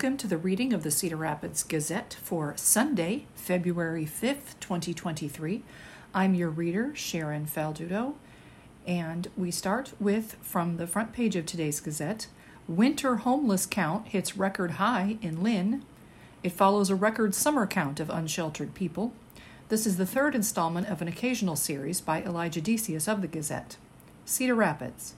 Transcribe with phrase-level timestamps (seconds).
[0.00, 5.62] welcome to the reading of the Cedar Rapids Gazette for Sunday, February 5th, 2023.
[6.14, 8.14] I'm your reader, Sharon Faldudo,
[8.86, 12.28] and we start with from the front page of today's Gazette
[12.66, 15.84] Winter homeless count hits record high in Linn.
[16.42, 19.12] It follows a record summer count of unsheltered people.
[19.68, 23.76] This is the third installment of an occasional series by Elijah Decious of the Gazette.
[24.24, 25.14] Cedar Rapids.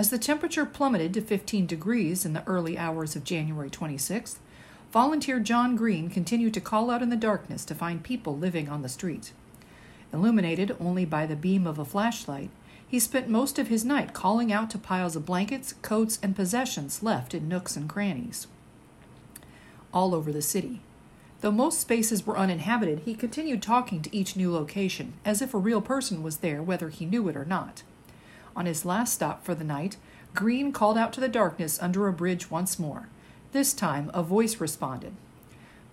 [0.00, 4.38] As the temperature plummeted to 15 degrees in the early hours of January 26th,
[4.90, 8.80] volunteer John Green continued to call out in the darkness to find people living on
[8.80, 9.32] the street.
[10.10, 12.48] Illuminated only by the beam of a flashlight,
[12.88, 17.02] he spent most of his night calling out to piles of blankets, coats, and possessions
[17.02, 18.46] left in nooks and crannies
[19.92, 20.80] all over the city.
[21.42, 25.58] Though most spaces were uninhabited, he continued talking to each new location, as if a
[25.58, 27.82] real person was there, whether he knew it or not.
[28.56, 29.96] On his last stop for the night,
[30.34, 33.08] Green called out to the darkness under a bridge once more.
[33.52, 35.12] This time, a voice responded.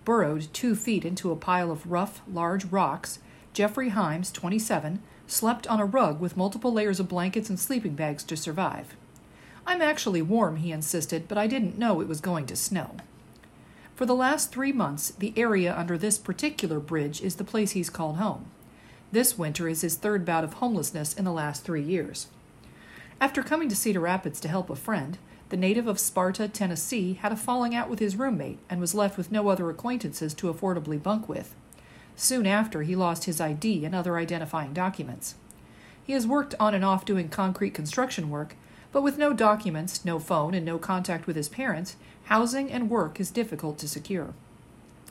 [0.04, 3.18] Burrowed two feet into a pile of rough, large rocks,
[3.52, 8.22] Jeffrey Himes, 27, slept on a rug with multiple layers of blankets and sleeping bags
[8.24, 8.96] to survive.
[9.66, 12.96] I'm actually warm, he insisted, but I didn't know it was going to snow.
[13.96, 17.90] For the last three months, the area under this particular bridge is the place he's
[17.90, 18.46] called home.
[19.10, 22.28] This winter is his third bout of homelessness in the last three years.
[23.20, 27.32] After coming to Cedar Rapids to help a friend, the native of Sparta, Tennessee, had
[27.32, 31.02] a falling out with his roommate and was left with no other acquaintances to affordably
[31.02, 31.56] bunk with.
[32.14, 35.34] Soon after, he lost his ID and other identifying documents.
[36.04, 38.54] He has worked on and off doing concrete construction work,
[38.92, 41.96] but with no documents, no phone, and no contact with his parents,
[42.26, 44.32] housing and work is difficult to secure.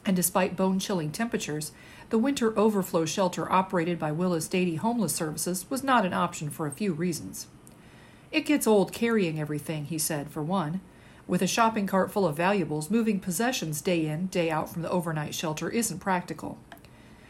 [0.05, 1.73] And despite bone chilling temperatures,
[2.09, 6.67] the winter overflow shelter operated by Willis Dady Homeless Services was not an option for
[6.67, 7.47] a few reasons.
[8.31, 10.81] It gets old carrying everything, he said, for one.
[11.27, 14.89] With a shopping cart full of valuables, moving possessions day in, day out from the
[14.89, 16.57] overnight shelter isn't practical.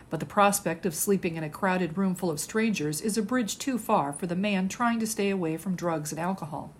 [0.09, 3.57] But the prospect of sleeping in a crowded room full of strangers is a bridge
[3.57, 6.73] too far for the man trying to stay away from drugs and alcohol.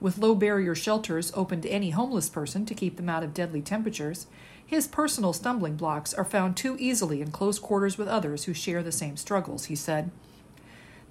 [0.00, 3.62] With low barrier shelters open to any homeless person to keep them out of deadly
[3.62, 4.26] temperatures,
[4.64, 8.82] his personal stumbling blocks are found too easily in close quarters with others who share
[8.82, 10.10] the same struggles, he said.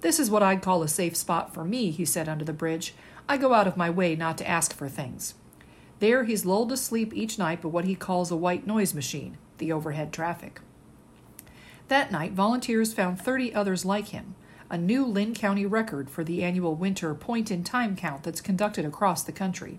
[0.00, 2.94] This is what I'd call a safe spot for me, he said under the bridge.
[3.28, 5.34] I go out of my way not to ask for things.
[5.98, 9.38] There he's lulled to sleep each night by what he calls a white noise machine,
[9.58, 10.60] the overhead traffic.
[11.88, 14.34] That night, volunteers found 30 others like him,
[14.68, 18.84] a new Linn County record for the annual winter point in time count that's conducted
[18.84, 19.78] across the country.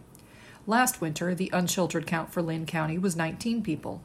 [0.65, 4.01] Last winter, the unsheltered count for Linn County was 19 people.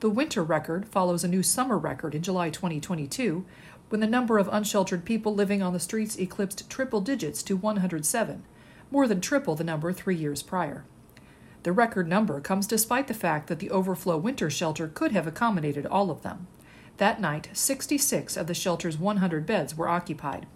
[0.00, 3.44] The winter record follows a new summer record in July 2022
[3.88, 8.42] when the number of unsheltered people living on the streets eclipsed triple digits to 107,
[8.90, 10.84] more than triple the number three years prior.
[11.62, 15.86] The record number comes despite the fact that the overflow winter shelter could have accommodated
[15.86, 16.46] all of them.
[16.98, 20.46] That night, 66 of the shelter's 100 beds were occupied.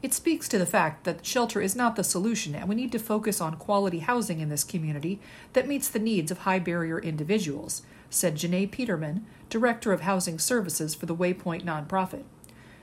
[0.00, 3.00] It speaks to the fact that shelter is not the solution, and we need to
[3.00, 5.20] focus on quality housing in this community
[5.54, 10.94] that meets the needs of high barrier individuals, said Janae Peterman, Director of Housing Services
[10.94, 12.24] for the Waypoint nonprofit.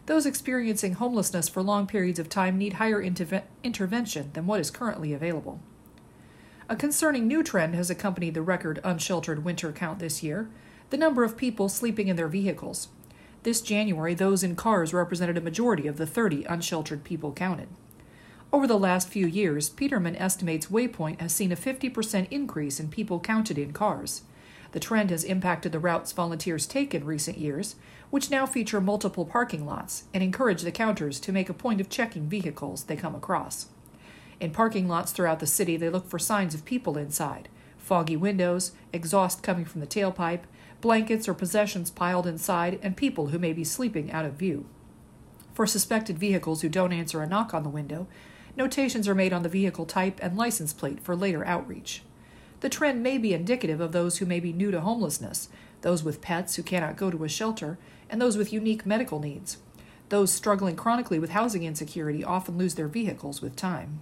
[0.05, 4.69] Those experiencing homelessness for long periods of time need higher interve- intervention than what is
[4.69, 5.59] currently available.
[6.69, 10.49] A concerning new trend has accompanied the record unsheltered winter count this year
[10.89, 12.89] the number of people sleeping in their vehicles.
[13.43, 17.69] This January, those in cars represented a majority of the 30 unsheltered people counted.
[18.53, 23.19] Over the last few years, Peterman estimates Waypoint has seen a 50% increase in people
[23.19, 24.21] counted in cars.
[24.75, 27.77] The trend has impacted the routes volunteers take in recent years,
[28.09, 31.87] which now feature multiple parking lots and encourage the counters to make a point of
[31.87, 33.67] checking vehicles they come across.
[34.41, 37.47] In parking lots throughout the city, they look for signs of people inside
[37.77, 40.41] foggy windows, exhaust coming from the tailpipe,
[40.81, 44.65] blankets or possessions piled inside, and people who may be sleeping out of view.
[45.53, 48.07] For suspected vehicles who don't answer a knock on the window,
[48.57, 52.01] notations are made on the vehicle type and license plate for later outreach.
[52.65, 55.49] The trend may be indicative of those who may be new to homelessness,
[55.81, 57.77] those with pets who cannot go to a shelter,
[58.09, 59.57] and those with unique medical needs.
[60.09, 63.99] Those struggling chronically with housing insecurity often lose their vehicles with time.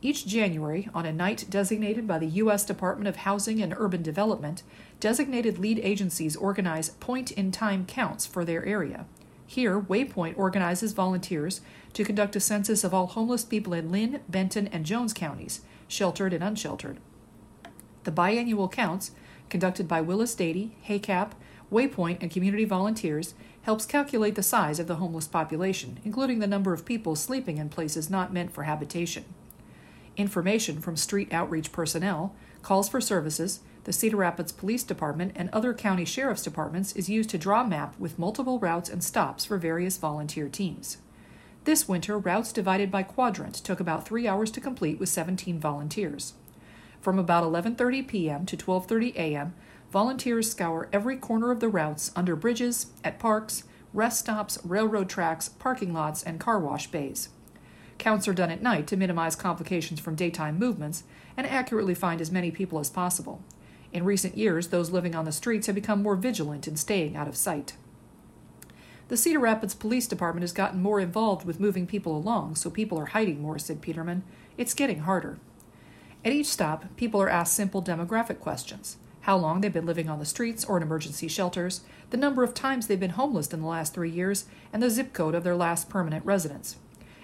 [0.00, 2.64] Each January, on a night designated by the U.S.
[2.64, 4.62] Department of Housing and Urban Development,
[5.00, 9.06] designated lead agencies organize point in time counts for their area.
[9.44, 11.62] Here, Waypoint organizes volunteers
[11.94, 16.32] to conduct a census of all homeless people in Linn, Benton, and Jones counties, sheltered
[16.32, 16.98] and unsheltered.
[18.04, 19.12] The biannual counts,
[19.48, 21.32] conducted by Willis Dady, HACAP,
[21.70, 26.72] Waypoint, and community volunteers, helps calculate the size of the homeless population, including the number
[26.72, 29.24] of people sleeping in places not meant for habitation.
[30.16, 35.72] Information from street outreach personnel, Calls for Services, the Cedar Rapids Police Department, and other
[35.72, 39.56] county sheriff's departments is used to draw a map with multiple routes and stops for
[39.56, 40.98] various volunteer teams.
[41.64, 46.34] This winter, routes divided by quadrant took about 3 hours to complete with 17 volunteers.
[47.00, 48.46] From about 11:30 p.m.
[48.46, 49.54] to 12:30 a.m.,
[49.90, 53.64] volunteers scour every corner of the routes under bridges, at parks,
[53.94, 57.30] rest stops, railroad tracks, parking lots, and car wash bays.
[57.96, 61.04] Counts are done at night to minimize complications from daytime movements
[61.36, 63.42] and accurately find as many people as possible.
[63.92, 67.28] In recent years, those living on the streets have become more vigilant in staying out
[67.28, 67.74] of sight.
[69.08, 72.98] The Cedar Rapids Police Department has gotten more involved with moving people along, so people
[72.98, 74.22] are hiding more, said Peterman.
[74.56, 75.38] It's getting harder.
[76.24, 80.18] At each stop, people are asked simple demographic questions how long they've been living on
[80.18, 83.66] the streets or in emergency shelters, the number of times they've been homeless in the
[83.66, 86.76] last three years, and the zip code of their last permanent residence.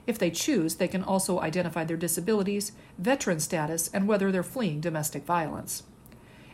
[0.07, 4.81] If they choose, they can also identify their disabilities, veteran status, and whether they're fleeing
[4.81, 5.85] domestic violence.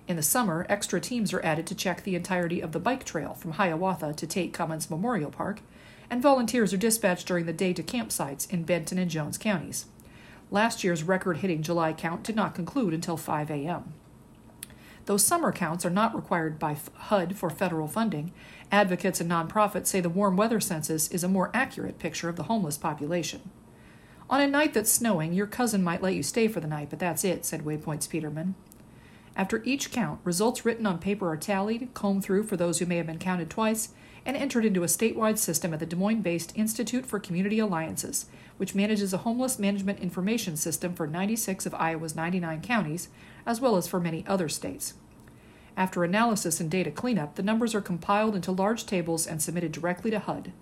[0.08, 3.34] In the summer, extra teams are added to check the entirety of the bike trail
[3.34, 5.60] from Hiawatha to Tait Cummins Memorial Park,
[6.08, 9.86] and volunteers are dispatched during the day to campsites in Benton and Jones counties.
[10.52, 13.94] Last year's record hitting July count did not conclude until 5 a.m.
[15.06, 18.34] Though summer counts are not required by HUD for federal funding,
[18.70, 22.42] advocates and nonprofits say the warm weather census is a more accurate picture of the
[22.44, 23.50] homeless population.
[24.28, 26.98] On a night that's snowing, your cousin might let you stay for the night, but
[26.98, 28.54] that's it, said Waypoint's Peterman.
[29.34, 32.98] After each count, results written on paper are tallied, combed through for those who may
[32.98, 33.88] have been counted twice,
[34.26, 38.26] and entered into a statewide system at the Des Moines based Institute for Community Alliances,
[38.62, 43.08] which manages a homeless management information system for 96 of Iowa's 99 counties,
[43.44, 44.94] as well as for many other states.
[45.76, 50.12] After analysis and data cleanup, the numbers are compiled into large tables and submitted directly
[50.12, 50.52] to HUD.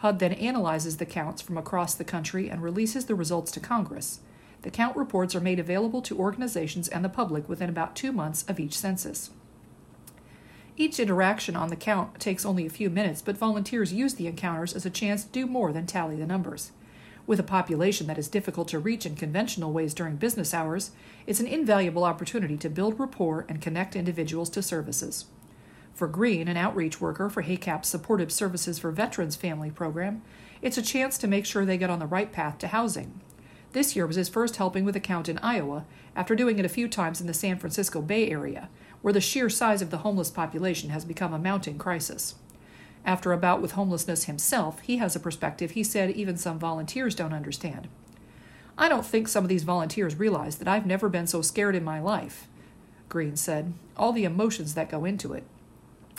[0.00, 4.20] HUD then analyzes the counts from across the country and releases the results to Congress.
[4.60, 8.42] The count reports are made available to organizations and the public within about two months
[8.42, 9.30] of each census.
[10.76, 14.74] Each interaction on the count takes only a few minutes, but volunteers use the encounters
[14.74, 16.72] as a chance to do more than tally the numbers.
[17.28, 20.92] With a population that is difficult to reach in conventional ways during business hours,
[21.26, 25.26] it's an invaluable opportunity to build rapport and connect individuals to services.
[25.92, 30.22] For Green, an outreach worker for HACAP's Supportive Services for Veterans Family program,
[30.62, 33.20] it's a chance to make sure they get on the right path to housing.
[33.72, 35.84] This year was his first helping with a count in Iowa,
[36.16, 38.70] after doing it a few times in the San Francisco Bay Area,
[39.02, 42.36] where the sheer size of the homeless population has become a mounting crisis.
[43.04, 47.14] After a bout with homelessness himself, he has a perspective he said even some volunteers
[47.14, 47.88] don't understand.
[48.76, 51.84] I don't think some of these volunteers realize that I've never been so scared in
[51.84, 52.46] my life,
[53.08, 55.44] Green said, all the emotions that go into it.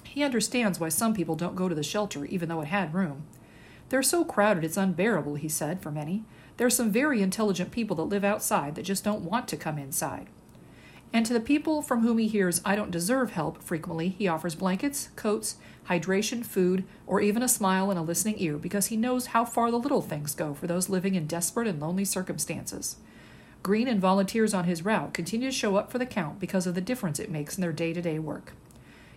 [0.03, 3.23] He understands why some people don't go to the shelter even though it had room.
[3.89, 6.23] They're so crowded it's unbearable, he said, for many.
[6.57, 9.77] There are some very intelligent people that live outside that just don't want to come
[9.77, 10.27] inside.
[11.11, 14.55] And to the people from whom he hears I don't deserve help frequently, he offers
[14.55, 15.55] blankets, coats,
[15.89, 19.71] hydration, food, or even a smile and a listening ear because he knows how far
[19.71, 22.98] the little things go for those living in desperate and lonely circumstances.
[23.63, 26.75] Green and volunteers on his route continue to show up for the count because of
[26.75, 28.53] the difference it makes in their day to day work.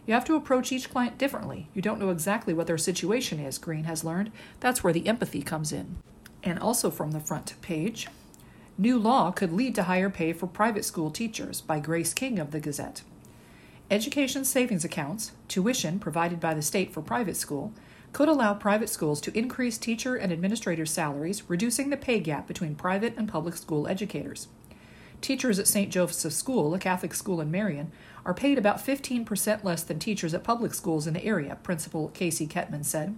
[0.06, 1.68] You have to approach each client differently.
[1.74, 4.32] You don't know exactly what their situation is, Green has learned.
[4.58, 5.96] That's where the empathy comes in
[6.42, 8.08] and also from the front page.
[8.78, 12.50] New law could lead to higher pay for private school teachers by Grace King of
[12.50, 13.02] the Gazette.
[13.92, 17.74] Education savings accounts, tuition provided by the state for private school,
[18.14, 22.74] could allow private schools to increase teacher and administrator salaries, reducing the pay gap between
[22.74, 24.48] private and public school educators.
[25.20, 25.90] Teachers at St.
[25.90, 27.92] Joseph's School, a Catholic school in Marion,
[28.24, 32.46] are paid about 15% less than teachers at public schools in the area, Principal Casey
[32.46, 33.14] Ketman said.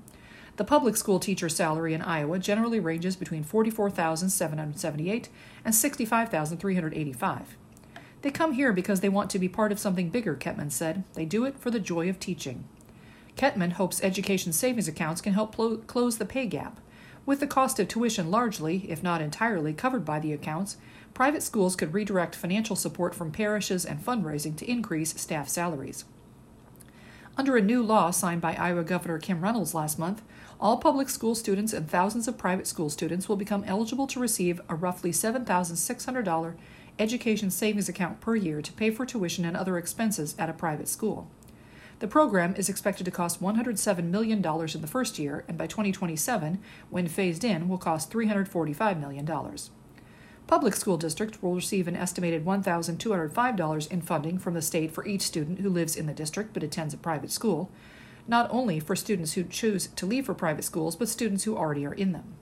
[0.56, 5.28] The public school teacher salary in Iowa generally ranges between 44,778
[5.64, 7.56] and 65,385.
[8.24, 11.04] They come here because they want to be part of something bigger, Ketman said.
[11.12, 12.64] They do it for the joy of teaching.
[13.36, 16.80] Ketman hopes education savings accounts can help plo- close the pay gap.
[17.26, 20.78] With the cost of tuition largely, if not entirely, covered by the accounts,
[21.12, 26.06] private schools could redirect financial support from parishes and fundraising to increase staff salaries.
[27.36, 30.22] Under a new law signed by Iowa Governor Kim Reynolds last month,
[30.58, 34.62] all public school students and thousands of private school students will become eligible to receive
[34.70, 36.54] a roughly $7,600
[36.98, 40.88] education savings account per year to pay for tuition and other expenses at a private
[40.88, 41.28] school.
[42.00, 46.60] The program is expected to cost $107 million in the first year, and by 2027,
[46.90, 49.28] when phased in, will cost $345 million.
[50.46, 55.22] Public school districts will receive an estimated $1,205 in funding from the state for each
[55.22, 57.70] student who lives in the district but attends a private school,
[58.28, 61.86] not only for students who choose to leave for private schools, but students who already
[61.86, 62.34] are in them.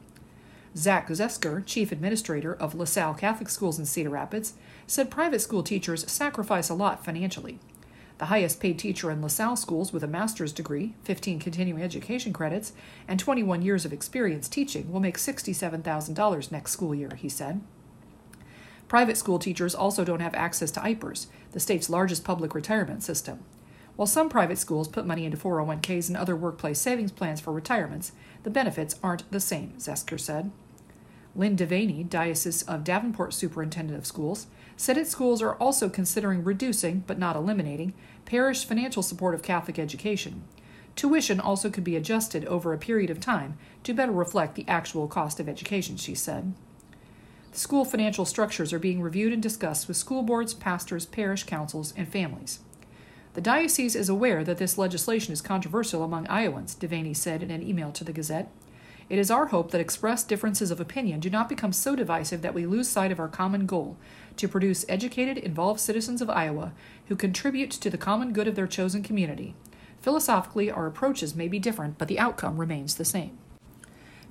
[0.75, 4.55] Zach Zesker, chief administrator of LaSalle Catholic Schools in Cedar Rapids,
[4.87, 7.59] said private school teachers sacrifice a lot financially.
[8.17, 12.73] The highest paid teacher in LaSalle schools with a master's degree, 15 continuing education credits,
[13.07, 17.61] and 21 years of experience teaching will make $67,000 next school year, he said.
[18.88, 23.41] Private school teachers also don't have access to IPERS, the state's largest public retirement system.
[23.97, 28.12] While some private schools put money into 401ks and other workplace savings plans for retirements,
[28.43, 30.50] the benefits aren't the same, Zesker said.
[31.35, 34.47] Lynn Devaney, Diocese of Davenport Superintendent of Schools,
[34.77, 39.79] said its schools are also considering reducing, but not eliminating, parish financial support of Catholic
[39.79, 40.45] education.
[40.95, 45.09] Tuition also could be adjusted over a period of time to better reflect the actual
[45.09, 46.53] cost of education, she said.
[47.53, 51.95] The school financial structures are being reviewed and discussed with school boards, pastors, parish councils,
[51.97, 52.61] and families.
[53.35, 57.62] The diocese is aware that this legislation is controversial among Iowans, Devaney said in an
[57.62, 58.51] email to the Gazette.
[59.12, 62.54] It is our hope that expressed differences of opinion do not become so divisive that
[62.54, 63.99] we lose sight of our common goal
[64.38, 66.73] to produce educated, involved citizens of Iowa
[67.09, 69.54] who contribute to the common good of their chosen community.
[70.00, 73.37] Philosophically, our approaches may be different, but the outcome remains the same.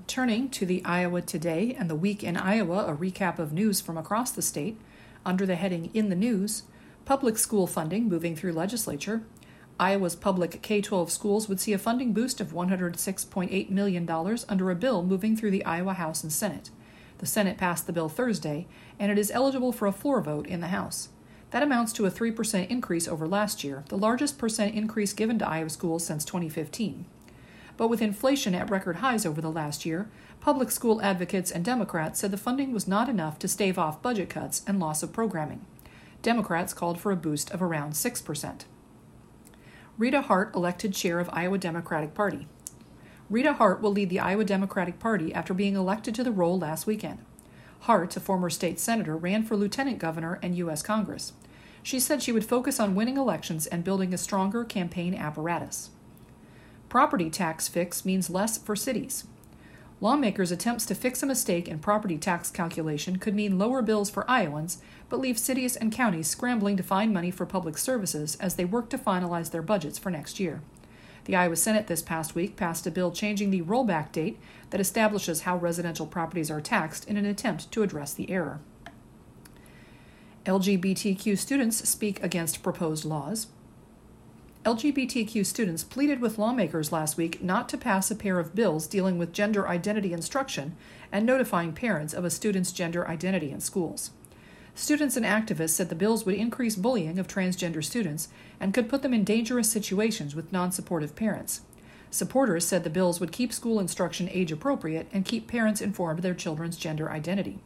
[0.07, 3.99] Turning to the Iowa Today and the Week in Iowa, a recap of news from
[3.99, 4.81] across the state,
[5.23, 6.63] under the heading In the News,
[7.05, 9.21] Public school funding moving through legislature.
[9.81, 14.07] Iowa's public K 12 schools would see a funding boost of $106.8 million
[14.47, 16.69] under a bill moving through the Iowa House and Senate.
[17.17, 18.67] The Senate passed the bill Thursday,
[18.99, 21.09] and it is eligible for a floor vote in the House.
[21.49, 25.49] That amounts to a 3% increase over last year, the largest percent increase given to
[25.49, 27.07] Iowa schools since 2015.
[27.75, 30.11] But with inflation at record highs over the last year,
[30.41, 34.29] public school advocates and Democrats said the funding was not enough to stave off budget
[34.29, 35.65] cuts and loss of programming.
[36.21, 38.65] Democrats called for a boost of around 6%.
[40.01, 42.47] Rita Hart elected chair of Iowa Democratic Party.
[43.29, 46.87] Rita Hart will lead the Iowa Democratic Party after being elected to the role last
[46.87, 47.19] weekend.
[47.81, 50.81] Hart, a former state senator, ran for lieutenant governor and U.S.
[50.81, 51.33] Congress.
[51.83, 55.91] She said she would focus on winning elections and building a stronger campaign apparatus.
[56.89, 59.27] Property tax fix means less for cities.
[59.99, 64.27] Lawmakers' attempts to fix a mistake in property tax calculation could mean lower bills for
[64.27, 64.79] Iowans,
[65.11, 68.89] but leave cities and counties scrambling to find money for public services as they work
[68.89, 70.61] to finalize their budgets for next year.
[71.25, 74.39] The Iowa Senate this past week passed a bill changing the rollback date
[74.69, 78.61] that establishes how residential properties are taxed in an attempt to address the error.
[80.45, 83.47] LGBTQ students speak against proposed laws.
[84.63, 89.17] LGBTQ students pleaded with lawmakers last week not to pass a pair of bills dealing
[89.17, 90.77] with gender identity instruction
[91.11, 94.11] and notifying parents of a student's gender identity in schools.
[94.81, 99.03] Students and activists said the bills would increase bullying of transgender students and could put
[99.03, 101.61] them in dangerous situations with non supportive parents.
[102.09, 106.23] Supporters said the bills would keep school instruction age appropriate and keep parents informed of
[106.23, 107.59] their children's gender identity.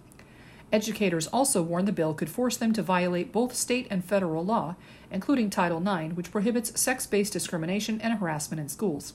[0.73, 4.75] Educators also warned the bill could force them to violate both state and federal law,
[5.09, 9.13] including Title IX, which prohibits sex based discrimination and harassment in schools.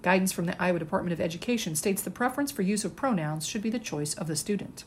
[0.00, 3.60] Guidance from the Iowa Department of Education states the preference for use of pronouns should
[3.60, 4.84] be the choice of the student.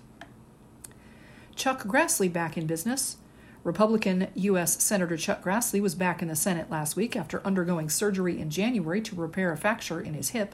[1.57, 3.17] Chuck Grassley back in business.
[3.63, 4.81] Republican U.S.
[4.81, 9.01] Senator Chuck Grassley was back in the Senate last week after undergoing surgery in January
[9.01, 10.53] to repair a fracture in his hip.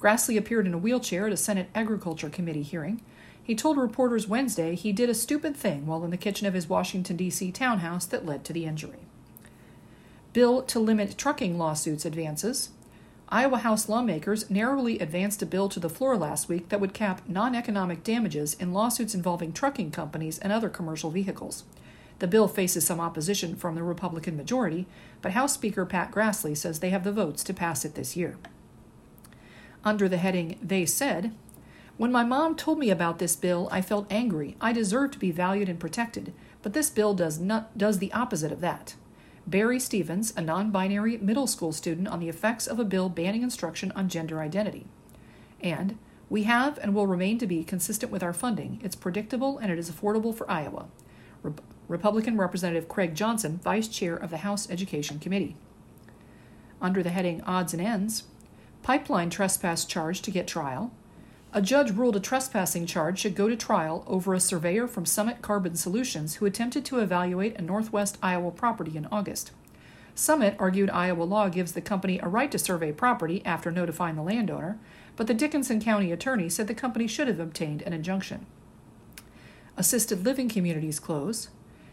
[0.00, 3.00] Grassley appeared in a wheelchair at a Senate Agriculture Committee hearing.
[3.40, 6.68] He told reporters Wednesday he did a stupid thing while in the kitchen of his
[6.68, 7.52] Washington, D.C.
[7.52, 9.06] townhouse that led to the injury.
[10.32, 12.70] Bill to limit trucking lawsuits advances.
[13.32, 17.22] Iowa House lawmakers narrowly advanced a bill to the floor last week that would cap
[17.26, 21.64] non economic damages in lawsuits involving trucking companies and other commercial vehicles.
[22.18, 24.86] The bill faces some opposition from the Republican majority,
[25.22, 28.36] but House Speaker Pat Grassley says they have the votes to pass it this year.
[29.82, 31.32] Under the heading They Said,
[31.96, 34.56] when my mom told me about this bill, I felt angry.
[34.60, 38.52] I deserve to be valued and protected, but this bill does not does the opposite
[38.52, 38.94] of that.
[39.46, 43.92] Barry Stevens, a non-binary middle school student on the effects of a bill banning instruction
[43.92, 44.86] on gender identity.
[45.60, 45.98] And
[46.30, 48.80] we have and will remain to be consistent with our funding.
[48.82, 50.86] It's predictable and it is affordable for Iowa.
[51.42, 51.52] Re-
[51.88, 55.56] Republican Representative Craig Johnson, Vice Chair of the House Education Committee.
[56.80, 58.24] Under the heading Odds and Ends,
[58.82, 60.92] pipeline trespass charge to get trial,
[61.54, 65.42] a judge ruled a trespassing charge should go to trial over a surveyor from Summit
[65.42, 69.50] Carbon Solutions who attempted to evaluate a northwest Iowa property in August.
[70.14, 74.22] Summit argued Iowa law gives the company a right to survey property after notifying the
[74.22, 74.78] landowner,
[75.14, 78.46] but the Dickinson County attorney said the company should have obtained an injunction.
[79.76, 81.48] Assisted living communities close.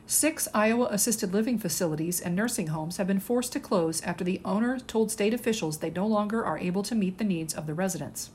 [0.07, 4.41] Six Iowa assisted living facilities and nursing homes have been forced to close after the
[4.45, 7.73] owner told state officials they no longer are able to meet the needs of the
[7.73, 8.31] residents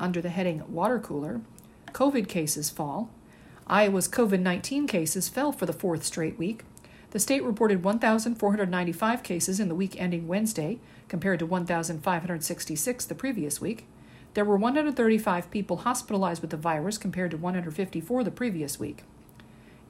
[0.00, 1.40] under the heading Water Cooler,
[1.92, 3.10] COVID cases fall.
[3.66, 6.64] Iowa's COVID 19 cases fell for the fourth straight week.
[7.12, 10.78] The state reported 1,495 cases in the week ending Wednesday,
[11.08, 13.86] compared to 1,566 the previous week.
[14.34, 19.02] There were 135 people hospitalized with the virus compared to 154 the previous week.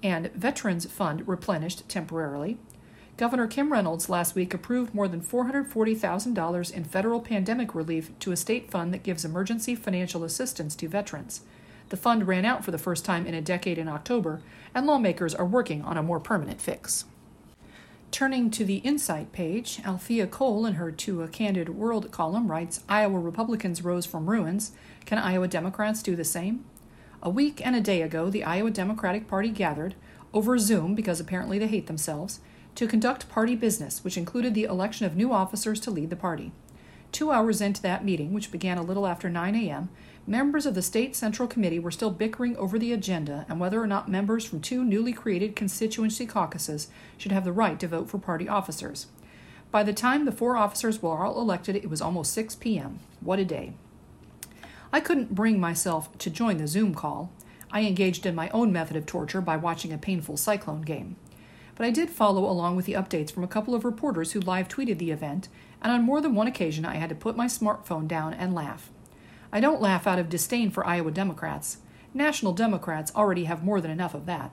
[0.02, 2.56] And Veterans Fund replenished temporarily.
[3.20, 8.36] Governor Kim Reynolds last week approved more than $440,000 in federal pandemic relief to a
[8.36, 11.42] state fund that gives emergency financial assistance to veterans.
[11.90, 14.40] The fund ran out for the first time in a decade in October,
[14.74, 17.04] and lawmakers are working on a more permanent fix.
[18.10, 22.84] Turning to the Insight page, Althea Cole, in her To a Candid World column, writes
[22.88, 24.72] Iowa Republicans rose from ruins.
[25.04, 26.64] Can Iowa Democrats do the same?
[27.22, 29.94] A week and a day ago, the Iowa Democratic Party gathered,
[30.32, 32.40] over Zoom because apparently they hate themselves,
[32.74, 36.52] to conduct party business, which included the election of new officers to lead the party.
[37.12, 39.88] Two hours into that meeting, which began a little after 9 a.m.,
[40.26, 43.86] members of the State Central Committee were still bickering over the agenda and whether or
[43.86, 48.18] not members from two newly created constituency caucuses should have the right to vote for
[48.18, 49.08] party officers.
[49.72, 53.00] By the time the four officers were all elected, it was almost 6 p.m.
[53.20, 53.72] What a day.
[54.92, 57.30] I couldn't bring myself to join the Zoom call.
[57.72, 61.16] I engaged in my own method of torture by watching a painful cyclone game.
[61.80, 64.68] But I did follow along with the updates from a couple of reporters who live
[64.68, 65.48] tweeted the event,
[65.80, 68.90] and on more than one occasion I had to put my smartphone down and laugh.
[69.50, 71.78] I don't laugh out of disdain for Iowa Democrats.
[72.12, 74.50] National Democrats already have more than enough of that.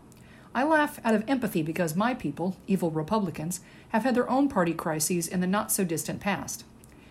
[0.55, 4.73] I laugh out of empathy because my people, evil Republicans, have had their own party
[4.73, 6.63] crises in the not so distant past.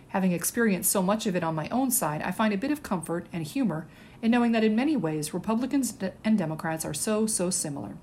[0.07, 2.81] Having experienced so much of it on my own side, I find a bit of
[2.81, 3.85] comfort and humor
[4.23, 5.93] in knowing that in many ways Republicans
[6.23, 7.97] and Democrats are so, so similar.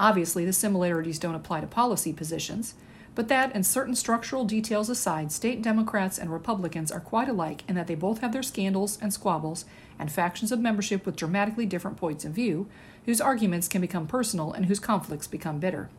[0.00, 2.74] Obviously, the similarities don't apply to policy positions.
[3.14, 7.74] But that and certain structural details aside, state Democrats and Republicans are quite alike in
[7.74, 9.64] that they both have their scandals and squabbles
[9.98, 12.68] and factions of membership with dramatically different points of view,
[13.06, 15.90] whose arguments can become personal and whose conflicts become bitter.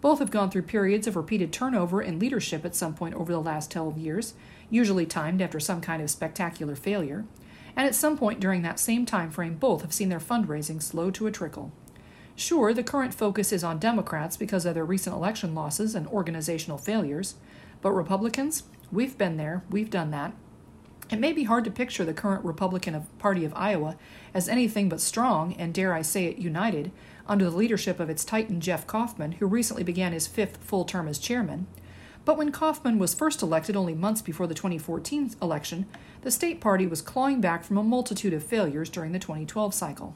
[0.00, 3.40] Both have gone through periods of repeated turnover in leadership at some point over the
[3.40, 4.34] last 12 years,
[4.70, 7.24] usually timed after some kind of spectacular failure.
[7.76, 11.10] And at some point during that same time frame, both have seen their fundraising slow
[11.10, 11.72] to a trickle.
[12.40, 16.78] Sure, the current focus is on Democrats because of their recent election losses and organizational
[16.78, 17.34] failures,
[17.82, 20.32] but Republicans, we've been there, we've done that.
[21.10, 23.98] It may be hard to picture the current Republican Party of Iowa
[24.32, 26.92] as anything but strong, and dare I say it, united,
[27.26, 31.08] under the leadership of its titan Jeff Kaufman, who recently began his fifth full term
[31.08, 31.66] as chairman.
[32.24, 35.84] But when Kaufman was first elected only months before the 2014 election,
[36.22, 40.14] the state party was clawing back from a multitude of failures during the 2012 cycle.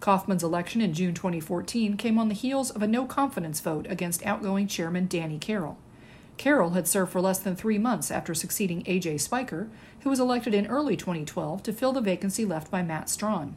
[0.00, 4.24] Kaufman's election in June 2014 came on the heels of a no confidence vote against
[4.26, 5.78] outgoing chairman Danny Carroll.
[6.36, 9.18] Carroll had served for less than three months after succeeding A.J.
[9.18, 9.68] Spiker,
[10.00, 13.56] who was elected in early 2012 to fill the vacancy left by Matt Strawn.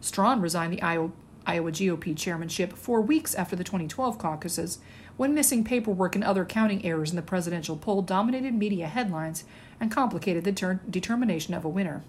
[0.00, 1.10] Strawn resigned the Iowa,
[1.46, 4.78] Iowa GOP chairmanship four weeks after the 2012 caucuses,
[5.16, 9.44] when missing paperwork and other counting errors in the presidential poll dominated media headlines
[9.78, 12.02] and complicated the ter- determination of a winner.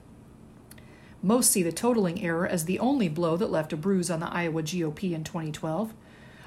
[1.25, 4.31] Most see the totaling error as the only blow that left a bruise on the
[4.31, 5.91] Iowa GOP in 2012.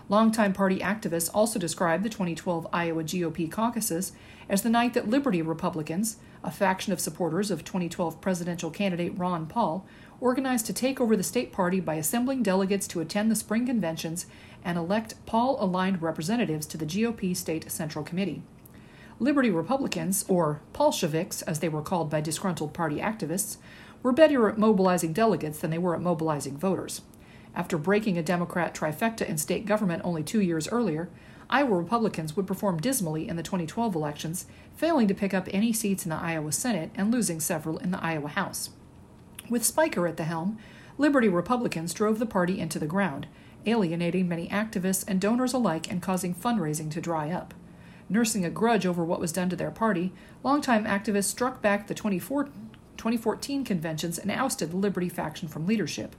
[0.08, 4.12] Longtime party activists also described the 2012 Iowa GOP caucuses
[4.48, 9.46] as the night that Liberty Republicans, a faction of supporters of 2012 presidential candidate Ron
[9.46, 9.84] Paul,
[10.20, 14.26] organized to take over the state party by assembling delegates to attend the spring conventions
[14.64, 18.42] and elect Paul aligned representatives to the GOP State Central Committee.
[19.20, 23.56] Liberty Republicans, or Paulsheviks as they were called by disgruntled party activists,
[24.02, 27.02] were better at mobilizing delegates than they were at mobilizing voters.
[27.54, 31.08] After breaking a Democrat trifecta in state government only two years earlier,
[31.50, 36.04] Iowa Republicans would perform dismally in the 2012 elections, failing to pick up any seats
[36.04, 38.70] in the Iowa Senate and losing several in the Iowa House.
[39.48, 40.58] With Spiker at the helm,
[40.98, 43.26] Liberty Republicans drove the party into the ground,
[43.64, 47.54] alienating many activists and donors alike and causing fundraising to dry up.
[48.10, 51.94] Nursing a grudge over what was done to their party, longtime activists struck back the
[51.94, 52.48] 24
[52.98, 56.14] 2014 conventions and ousted the Liberty faction from leadership.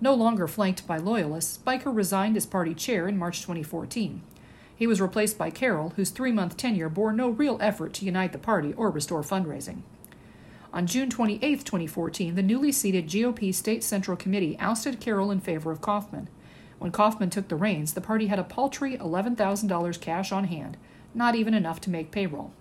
[0.00, 4.22] No longer flanked by loyalists, Spiker resigned as party chair in March 2014.
[4.74, 8.32] He was replaced by Carroll, whose three month tenure bore no real effort to unite
[8.32, 9.82] the party or restore fundraising.
[10.72, 15.70] On June 28, 2014, the newly seated GOP State Central Committee ousted Carroll in favor
[15.70, 16.28] of Kaufman.
[16.78, 20.78] When Kaufman took the reins, the party had a paltry $11,000 cash on hand,
[21.14, 22.52] not even enough to make payroll.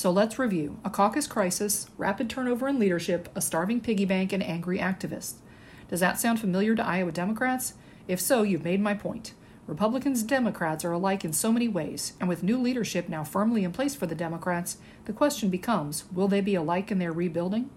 [0.00, 4.42] So let's review a caucus crisis, rapid turnover in leadership, a starving piggy bank, and
[4.42, 5.34] angry activists.
[5.90, 7.74] Does that sound familiar to Iowa Democrats?
[8.08, 9.34] If so, you've made my point.
[9.66, 13.62] Republicans and Democrats are alike in so many ways, and with new leadership now firmly
[13.62, 17.68] in place for the Democrats, the question becomes will they be alike in their rebuilding?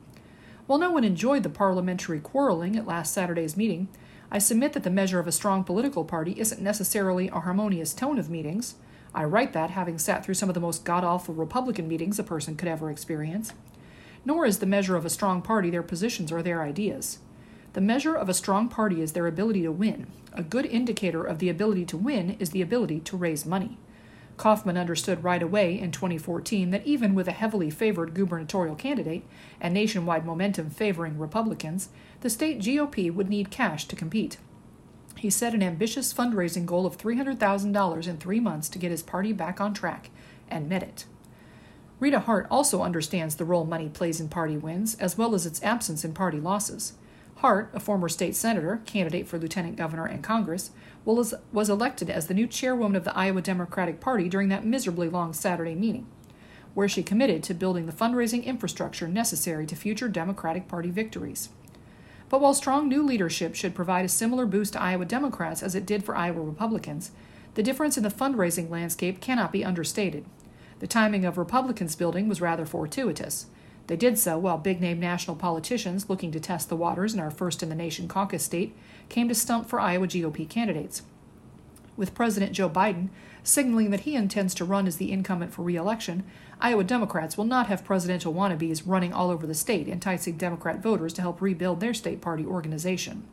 [0.65, 3.89] While no one enjoyed the parliamentary quarreling at last Saturday's meeting,
[4.31, 8.17] I submit that the measure of a strong political party isn't necessarily a harmonious tone
[8.17, 8.75] of meetings.
[9.15, 12.23] I write that having sat through some of the most god awful Republican meetings a
[12.23, 13.53] person could ever experience.
[14.25, 17.19] Nor is the measure of a strong party their positions or their ideas.
[17.73, 20.07] The measure of a strong party is their ability to win.
[20.31, 23.77] A good indicator of the ability to win is the ability to raise money.
[24.37, 29.23] Kaufman understood right away in 2014 that even with a heavily favored gubernatorial candidate
[29.61, 31.89] and nationwide momentum favoring Republicans,
[32.21, 34.37] the state GOP would need cash to compete.
[35.17, 39.31] He set an ambitious fundraising goal of $300,000 in three months to get his party
[39.31, 40.09] back on track,
[40.49, 41.05] and met it.
[41.99, 45.63] Rita Hart also understands the role money plays in party wins, as well as its
[45.63, 46.93] absence in party losses.
[47.37, 50.71] Hart, a former state senator, candidate for lieutenant governor and Congress,
[51.05, 55.09] was, was elected as the new chairwoman of the Iowa Democratic Party during that miserably
[55.09, 56.07] long Saturday meeting,
[56.73, 61.49] where she committed to building the fundraising infrastructure necessary to future Democratic Party victories.
[62.33, 65.85] But while strong new leadership should provide a similar boost to Iowa Democrats as it
[65.85, 67.11] did for Iowa Republicans,
[67.53, 70.25] the difference in the fundraising landscape cannot be understated.
[70.79, 73.45] The timing of Republicans' building was rather fortuitous.
[73.85, 77.29] They did so while big name national politicians looking to test the waters in our
[77.29, 78.75] first in the nation caucus state
[79.09, 81.03] came to stump for Iowa GOP candidates.
[81.95, 83.09] With President Joe Biden
[83.43, 86.23] signaling that he intends to run as the incumbent for re election,
[86.63, 91.11] Iowa Democrats will not have presidential wannabes running all over the state, enticing Democrat voters
[91.13, 93.27] to help rebuild their state party organization.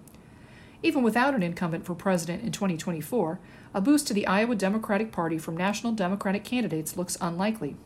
[0.83, 3.39] Even without an incumbent for president in 2024,
[3.73, 7.77] a boost to the Iowa Democratic Party from national Democratic candidates looks unlikely.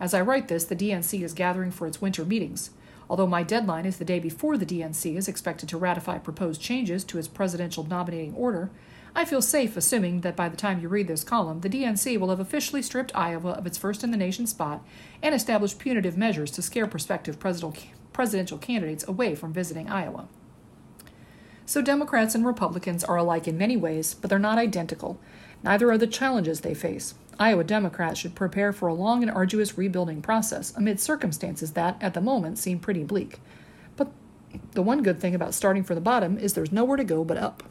[0.00, 2.70] As I write this, the DNC is gathering for its winter meetings.
[3.10, 7.04] Although my deadline is the day before the DNC is expected to ratify proposed changes
[7.04, 8.70] to its presidential nominating order,
[9.18, 12.28] I feel safe assuming that by the time you read this column, the DNC will
[12.28, 14.84] have officially stripped Iowa of its first in the nation spot
[15.22, 20.28] and established punitive measures to scare prospective presidential candidates away from visiting Iowa.
[21.64, 25.18] So, Democrats and Republicans are alike in many ways, but they're not identical.
[25.62, 27.14] Neither are the challenges they face.
[27.38, 32.12] Iowa Democrats should prepare for a long and arduous rebuilding process amid circumstances that, at
[32.12, 33.40] the moment, seem pretty bleak.
[33.96, 34.12] But
[34.72, 37.38] the one good thing about starting from the bottom is there's nowhere to go but
[37.38, 37.62] up.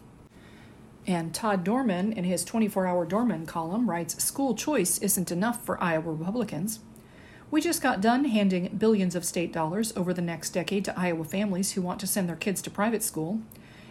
[1.07, 5.81] And Todd Dorman, in his 24 hour Dorman column, writes School choice isn't enough for
[5.81, 6.79] Iowa Republicans.
[7.51, 11.23] We just got done handing billions of state dollars over the next decade to Iowa
[11.23, 13.41] families who want to send their kids to private school.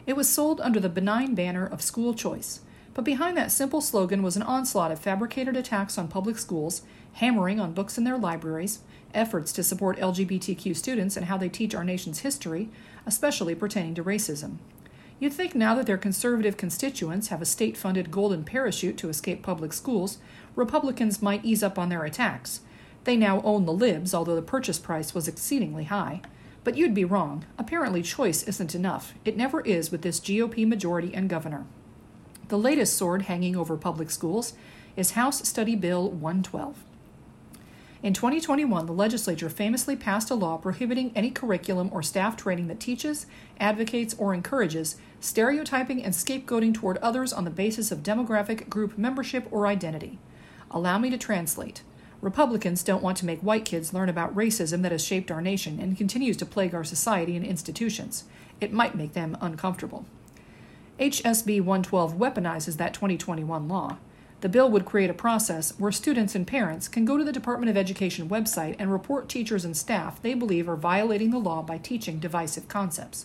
[0.07, 2.61] It was sold under the benign banner of school choice.
[2.94, 6.83] But behind that simple slogan was an onslaught of fabricated attacks on public schools,
[7.14, 8.81] hammering on books in their libraries,
[9.14, 12.70] efforts to support LGBTQ students and how they teach our nation's history,
[13.07, 14.59] especially pertaining to racism.
[15.24, 19.42] You'd think now that their conservative constituents have a state funded golden parachute to escape
[19.42, 20.18] public schools,
[20.54, 22.60] Republicans might ease up on their attacks.
[23.04, 26.20] They now own the libs, although the purchase price was exceedingly high.
[26.62, 27.46] But you'd be wrong.
[27.56, 29.14] Apparently, choice isn't enough.
[29.24, 31.64] It never is with this GOP majority and governor.
[32.48, 34.52] The latest sword hanging over public schools
[34.94, 36.84] is House Study Bill 112.
[38.04, 42.78] In 2021, the legislature famously passed a law prohibiting any curriculum or staff training that
[42.78, 43.24] teaches,
[43.58, 49.46] advocates, or encourages stereotyping and scapegoating toward others on the basis of demographic group membership
[49.50, 50.18] or identity.
[50.70, 51.82] Allow me to translate.
[52.20, 55.80] Republicans don't want to make white kids learn about racism that has shaped our nation
[55.80, 58.24] and continues to plague our society and institutions.
[58.60, 60.04] It might make them uncomfortable.
[60.98, 63.96] HSB 112 weaponizes that 2021 law.
[64.42, 67.70] The bill would create a process where students and parents can go to the Department
[67.70, 71.78] of Education website and report teachers and staff they believe are violating the law by
[71.78, 73.24] teaching divisive concepts.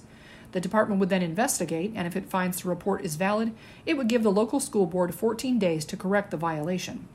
[0.51, 3.53] The department would then investigate, and if it finds the report is valid,
[3.85, 7.07] it would give the local school board 14 days to correct the violation.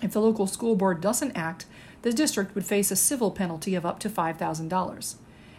[0.00, 1.66] If the local school board doesn't act,
[2.02, 5.14] the district would face a civil penalty of up to $5,000.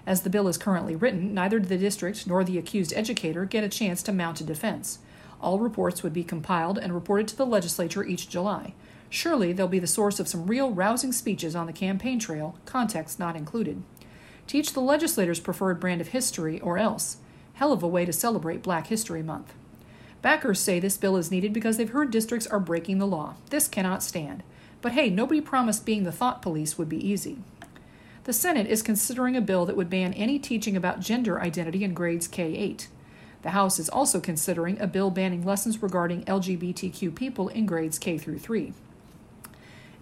[0.06, 3.70] As the bill is currently written, neither the district nor the accused educator get a
[3.70, 5.00] chance to mount a defense.
[5.40, 8.74] All reports would be compiled and reported to the legislature each July.
[9.10, 13.20] Surely they'll be the source of some real rousing speeches on the campaign trail, context
[13.20, 13.84] not included.
[14.48, 17.18] Teach the legislators' preferred brand of history, or else.
[17.56, 19.54] Hell of a way to celebrate Black History Month.
[20.22, 23.36] Backers say this bill is needed because they've heard districts are breaking the law.
[23.50, 24.42] This cannot stand.
[24.82, 27.40] But hey, nobody promised being the thought police would be easy.
[28.24, 31.94] The Senate is considering a bill that would ban any teaching about gender identity in
[31.94, 32.88] grades K 8.
[33.42, 38.18] The House is also considering a bill banning lessons regarding LGBTQ people in grades K
[38.18, 38.74] through 3.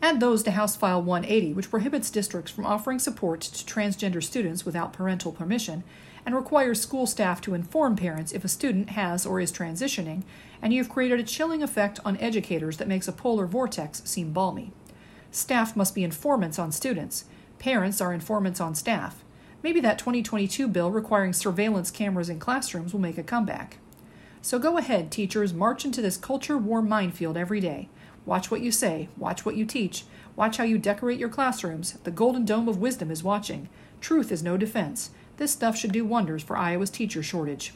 [0.04, 4.66] Add those to House File 180, which prohibits districts from offering support to transgender students
[4.66, 5.84] without parental permission
[6.26, 10.24] and requires school staff to inform parents if a student has or is transitioning,
[10.60, 14.72] and you've created a chilling effect on educators that makes a polar vortex seem balmy.
[15.30, 17.26] Staff must be informants on students,
[17.60, 19.24] parents are informants on staff.
[19.62, 23.78] Maybe that 2022 bill requiring surveillance cameras in classrooms will make a comeback.
[24.42, 27.88] So go ahead, teachers, march into this culture war minefield every day.
[28.26, 30.06] Watch what you say, watch what you teach,
[30.36, 31.94] watch how you decorate your classrooms.
[32.04, 33.68] The golden dome of wisdom is watching.
[34.00, 35.12] Truth is no defense.
[35.38, 37.74] This stuff should do wonders for Iowa's teacher shortage.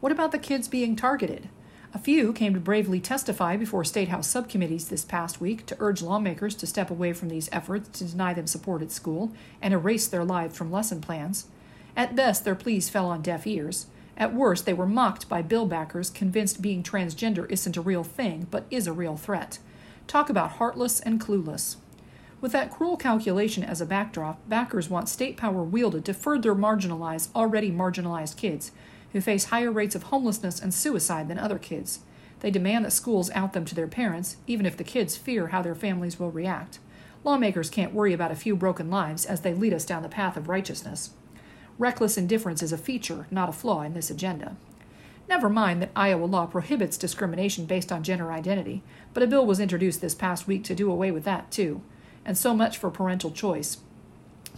[0.00, 1.48] What about the kids being targeted?
[1.94, 6.00] A few came to bravely testify before State House subcommittees this past week to urge
[6.00, 10.08] lawmakers to step away from these efforts to deny them support at school and erase
[10.08, 11.46] their lives from lesson plans.
[11.94, 13.86] At best, their pleas fell on deaf ears.
[14.16, 18.46] At worst, they were mocked by bill backers convinced being transgender isn't a real thing,
[18.50, 19.58] but is a real threat.
[20.06, 21.76] Talk about heartless and clueless.
[22.40, 27.28] With that cruel calculation as a backdrop, backers want state power wielded to further marginalize
[27.34, 28.72] already marginalized kids
[29.12, 32.00] who face higher rates of homelessness and suicide than other kids.
[32.40, 35.62] They demand that schools out them to their parents, even if the kids fear how
[35.62, 36.80] their families will react.
[37.22, 40.36] Lawmakers can't worry about a few broken lives as they lead us down the path
[40.36, 41.10] of righteousness.
[41.78, 44.56] Reckless indifference is a feature, not a flaw, in this agenda.
[45.28, 48.82] Never mind that Iowa law prohibits discrimination based on gender identity,
[49.14, 51.80] but a bill was introduced this past week to do away with that, too.
[52.24, 53.78] And so much for parental choice.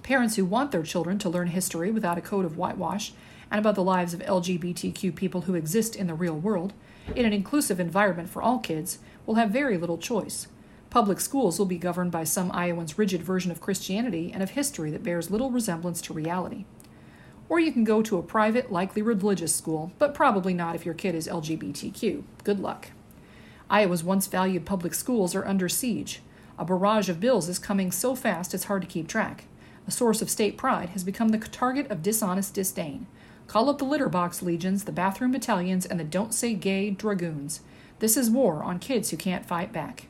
[0.03, 3.12] Parents who want their children to learn history without a coat of whitewash
[3.50, 6.72] and about the lives of LGBTQ people who exist in the real world,
[7.14, 10.48] in an inclusive environment for all kids, will have very little choice.
[10.90, 14.90] Public schools will be governed by some Iowans' rigid version of Christianity and of history
[14.90, 16.64] that bears little resemblance to reality.
[17.55, 20.93] Or you can go to a private, likely religious school, but probably not if your
[20.93, 22.25] kid is LGBTQ.
[22.43, 22.88] Good luck.
[23.71, 26.21] Iowa's once valued public schools are under siege.
[26.59, 29.45] A barrage of bills is coming so fast it's hard to keep track.
[29.87, 33.07] A source of state pride has become the target of dishonest disdain.
[33.47, 37.61] Call up the litter box legions, the bathroom battalions, and the don't say gay dragoons.
[38.01, 40.09] This is war on kids who can't fight back.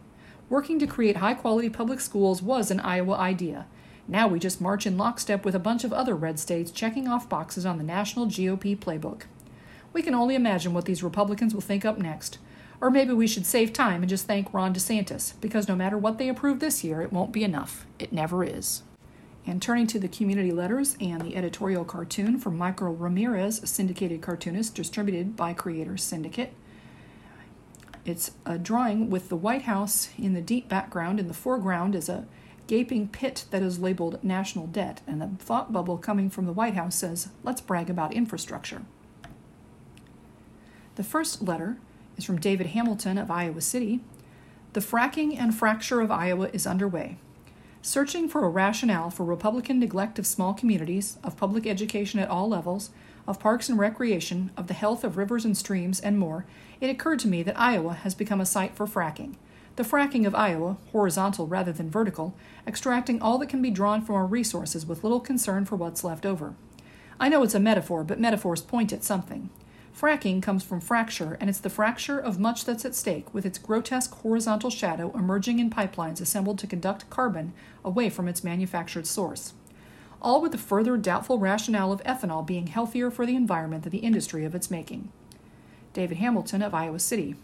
[0.48, 3.66] Working to create high quality public schools was an Iowa idea.
[4.06, 7.28] Now we just march in lockstep with a bunch of other red states checking off
[7.28, 9.22] boxes on the national GOP playbook.
[9.92, 12.38] We can only imagine what these Republicans will think up next.
[12.80, 16.18] Or maybe we should save time and just thank Ron DeSantis, because no matter what
[16.18, 17.86] they approve this year, it won't be enough.
[17.98, 18.82] It never is.
[19.46, 24.74] And turning to the community letters and the editorial cartoon from Michael Ramirez, syndicated cartoonist
[24.74, 26.52] distributed by Creators Syndicate.
[28.04, 31.20] It's a drawing with the White House in the deep background.
[31.20, 32.26] In the foreground is a
[32.66, 36.74] gaping pit that is labeled national debt, and the thought bubble coming from the White
[36.74, 38.82] House says, Let's brag about infrastructure.
[40.96, 41.78] The first letter
[42.16, 44.00] is from David Hamilton of Iowa City.
[44.72, 47.18] The fracking and fracture of Iowa is underway.
[47.82, 52.48] Searching for a rationale for Republican neglect of small communities, of public education at all
[52.48, 52.90] levels,
[53.26, 56.46] of parks and recreation, of the health of rivers and streams, and more,
[56.80, 59.34] it occurred to me that Iowa has become a site for fracking.
[59.76, 64.14] The fracking of Iowa, horizontal rather than vertical, extracting all that can be drawn from
[64.14, 66.54] our resources with little concern for what's left over.
[67.18, 69.50] I know it's a metaphor, but metaphors point at something.
[69.92, 73.58] Fracking comes from fracture, and it's the fracture of much that's at stake, with its
[73.58, 77.52] grotesque horizontal shadow emerging in pipelines assembled to conduct carbon
[77.84, 79.54] away from its manufactured source.
[80.20, 83.98] All with the further doubtful rationale of ethanol being healthier for the environment than the
[83.98, 85.10] industry of its making.
[85.92, 87.36] David Hamilton of Iowa City.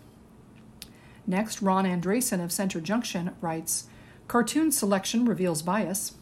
[1.30, 3.86] Next, Ron Andresen of Center Junction writes
[4.26, 6.14] Cartoon selection reveals bias.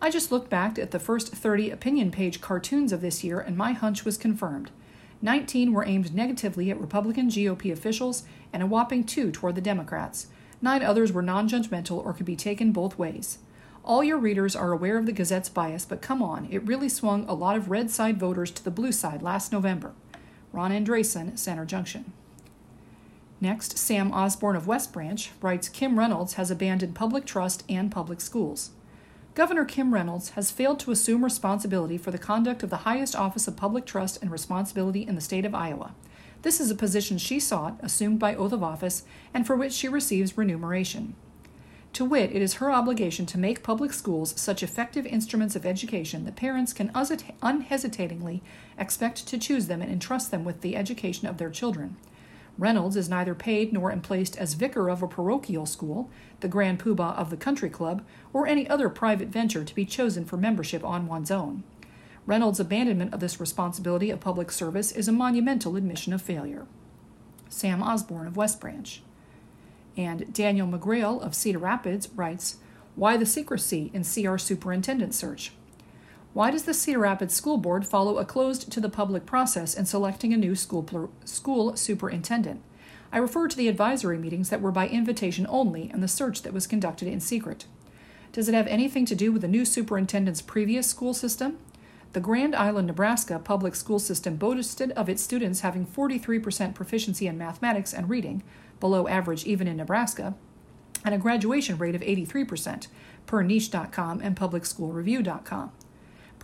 [0.00, 3.54] I just looked back at the first 30 opinion page cartoons of this year, and
[3.54, 4.70] my hunch was confirmed.
[5.20, 10.28] 19 were aimed negatively at Republican GOP officials, and a whopping two toward the Democrats.
[10.62, 13.40] Nine others were non judgmental or could be taken both ways.
[13.84, 17.26] All your readers are aware of the Gazette's bias, but come on, it really swung
[17.28, 19.92] a lot of red side voters to the blue side last November.
[20.50, 22.14] Ron Andresen, Center Junction.
[23.40, 28.20] Next, Sam Osborne of West Branch writes Kim Reynolds has abandoned public trust and public
[28.20, 28.70] schools.
[29.34, 33.46] Governor Kim Reynolds has failed to assume responsibility for the conduct of the highest office
[33.46, 35.94] of public trust and responsibility in the state of Iowa.
[36.40, 39.02] This is a position she sought, assumed by oath of office,
[39.34, 41.14] and for which she receives remuneration.
[41.92, 46.24] To wit, it is her obligation to make public schools such effective instruments of education
[46.24, 46.90] that parents can
[47.42, 48.42] unhesitatingly
[48.78, 51.96] expect to choose them and entrust them with the education of their children.
[52.58, 57.16] Reynolds is neither paid nor emplaced as vicar of a parochial school, the grand poobah
[57.16, 61.06] of the country club, or any other private venture to be chosen for membership on
[61.06, 61.64] one's own.
[62.24, 66.66] Reynolds' abandonment of this responsibility of public service is a monumental admission of failure.
[67.48, 69.02] Sam Osborne of West Branch.
[69.96, 72.56] And Daniel McGrail of Cedar Rapids writes
[72.96, 75.52] Why the secrecy in CR superintendent search?
[76.36, 79.86] Why does the Cedar Rapids School Board follow a closed to the public process in
[79.86, 82.60] selecting a new school, school superintendent?
[83.10, 86.52] I refer to the advisory meetings that were by invitation only and the search that
[86.52, 87.64] was conducted in secret.
[88.32, 91.56] Does it have anything to do with the new superintendent's previous school system?
[92.12, 97.38] The Grand Island, Nebraska public school system boasted of its students having 43% proficiency in
[97.38, 98.42] mathematics and reading,
[98.78, 100.34] below average even in Nebraska,
[101.02, 102.88] and a graduation rate of 83%,
[103.24, 105.72] per niche.com and publicschoolreview.com.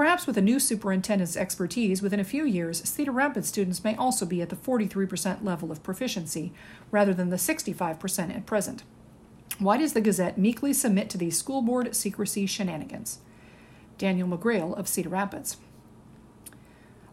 [0.02, 4.26] Perhaps with a new superintendent's expertise, within a few years, Cedar Rapids students may also
[4.26, 6.52] be at the 43% level of proficiency,
[6.90, 8.82] rather than the 65% at present.
[9.60, 13.20] Why does the Gazette meekly submit to these school board secrecy shenanigans?
[13.96, 15.58] Daniel McGrail of Cedar Rapids.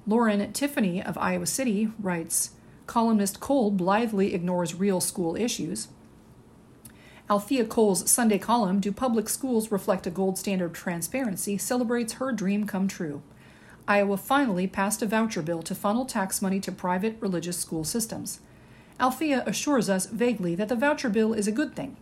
[0.08, 2.54] Lauren Tiffany of Iowa City writes
[2.88, 5.89] Columnist Cole blithely ignores real school issues.
[7.32, 12.32] Althea Cole's Sunday column, Do Public Schools Reflect a Gold Standard of Transparency, celebrates her
[12.32, 13.22] dream come true.
[13.88, 18.39] Iowa finally passed a voucher bill to funnel tax money to private religious school systems.
[19.00, 21.98] Althea assures us vaguely that the voucher bill is a good thing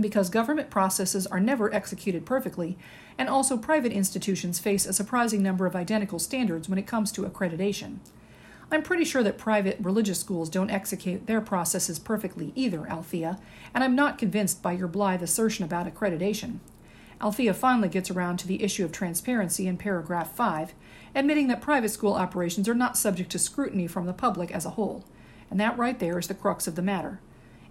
[0.00, 2.76] because government processes are never executed perfectly,
[3.16, 7.22] and also private institutions face a surprising number of identical standards when it comes to
[7.22, 7.96] accreditation.
[8.68, 13.38] I'm pretty sure that private religious schools don't execute their processes perfectly either, Althea,
[13.72, 16.58] and I'm not convinced by your blithe assertion about accreditation.
[17.20, 20.74] Althea finally gets around to the issue of transparency in paragraph 5,
[21.14, 24.70] admitting that private school operations are not subject to scrutiny from the public as a
[24.70, 25.04] whole.
[25.48, 27.20] And that right there is the crux of the matter.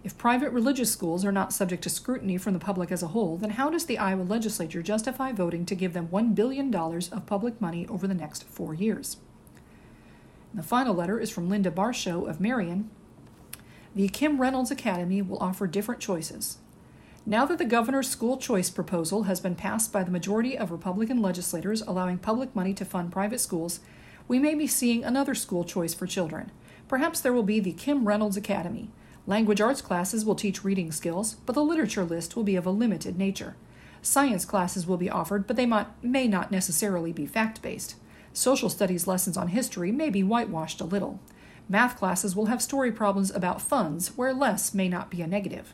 [0.05, 3.35] If private religious schools are not subject to scrutiny from the public as a whole,
[3.35, 7.59] then how does the Iowa legislature justify voting to give them $1 billion of public
[7.59, 9.17] money over the next four years?
[10.55, 12.89] The final letter is from Linda Barshow of Marion.
[13.93, 16.59] The Kim Reynolds Academy will offer different choices.
[17.25, 21.21] Now that the governor's school choice proposal has been passed by the majority of Republican
[21.21, 23.81] legislators allowing public money to fund private schools,
[24.29, 26.51] we may be seeing another school choice for children.
[26.87, 28.89] Perhaps there will be the Kim Reynolds Academy.
[29.27, 32.71] Language arts classes will teach reading skills, but the literature list will be of a
[32.71, 33.57] limited nature.
[34.01, 35.69] Science classes will be offered, but they
[36.01, 37.95] may not necessarily be fact based.
[38.35, 41.21] Social studies lessons on history may be whitewashed a little.
[41.69, 45.73] Math classes will have story problems about funds, where less may not be a negative.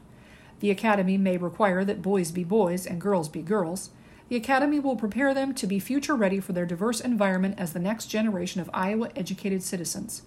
[0.60, 3.90] The Academy may require that boys be boys and girls be girls.
[4.30, 7.80] The Academy will prepare them to be future ready for their diverse environment as the
[7.80, 10.22] next generation of Iowa educated citizens.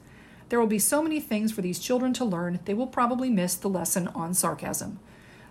[0.49, 3.55] There will be so many things for these children to learn, they will probably miss
[3.55, 4.99] the lesson on sarcasm.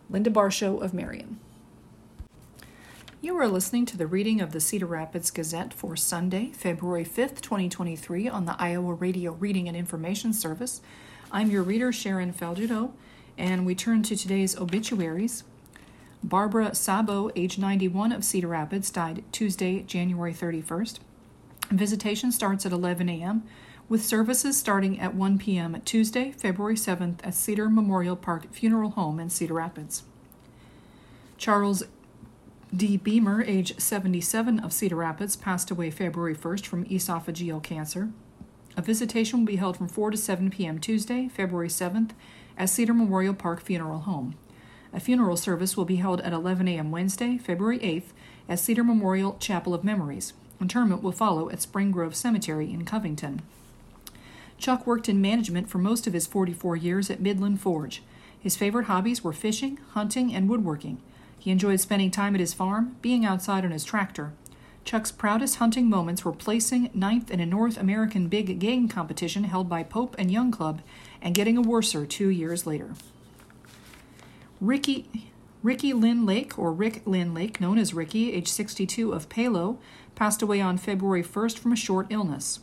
[0.10, 1.40] Linda Barshow of Marion.
[3.24, 7.40] You are listening to the reading of the Cedar Rapids Gazette for Sunday, February 5th,
[7.40, 10.82] 2023, on the Iowa Radio Reading and Information Service.
[11.32, 12.92] I'm your reader, Sharon Faldudo,
[13.38, 15.46] and we turn to today's obituaries.
[16.22, 21.00] Barbara Sabo, age 91, of Cedar Rapids, died Tuesday, January 31st.
[21.72, 23.44] Visitation starts at 11 a.m.,
[23.88, 25.82] with services starting at 1 p.m.
[25.86, 30.04] Tuesday, February 7th, at Cedar Memorial Park Funeral Home in Cedar Rapids.
[31.38, 31.84] Charles
[32.76, 32.98] D.
[32.98, 38.10] Beamer, age 77 of Cedar Rapids, passed away February 1st from esophageal cancer.
[38.76, 40.80] A visitation will be held from 4 to 7 p.m.
[40.80, 42.12] Tuesday, February 7th,
[42.58, 44.34] at Cedar Memorial Park Funeral Home.
[44.92, 46.90] A funeral service will be held at 11 a.m.
[46.90, 48.12] Wednesday, February 8th,
[48.50, 50.34] at Cedar Memorial Chapel of Memories.
[50.60, 53.44] Interment will follow at Spring Grove Cemetery in Covington.
[54.58, 58.02] Chuck worked in management for most of his 44 years at Midland Forge.
[58.40, 61.00] His favorite hobbies were fishing, hunting, and woodworking.
[61.44, 64.32] He enjoyed spending time at his farm, being outside on his tractor.
[64.86, 69.68] Chuck's proudest hunting moments were placing ninth in a North American big game competition held
[69.68, 70.82] by Pope and Young Club
[71.22, 72.94] and getting a worser two years later.
[74.62, 79.80] Ricky Ricky Lynn Lake, or Rick Lynn Lake, known as Ricky, age 62 of Palo,
[80.16, 82.62] passed away on February 1st from a short illness.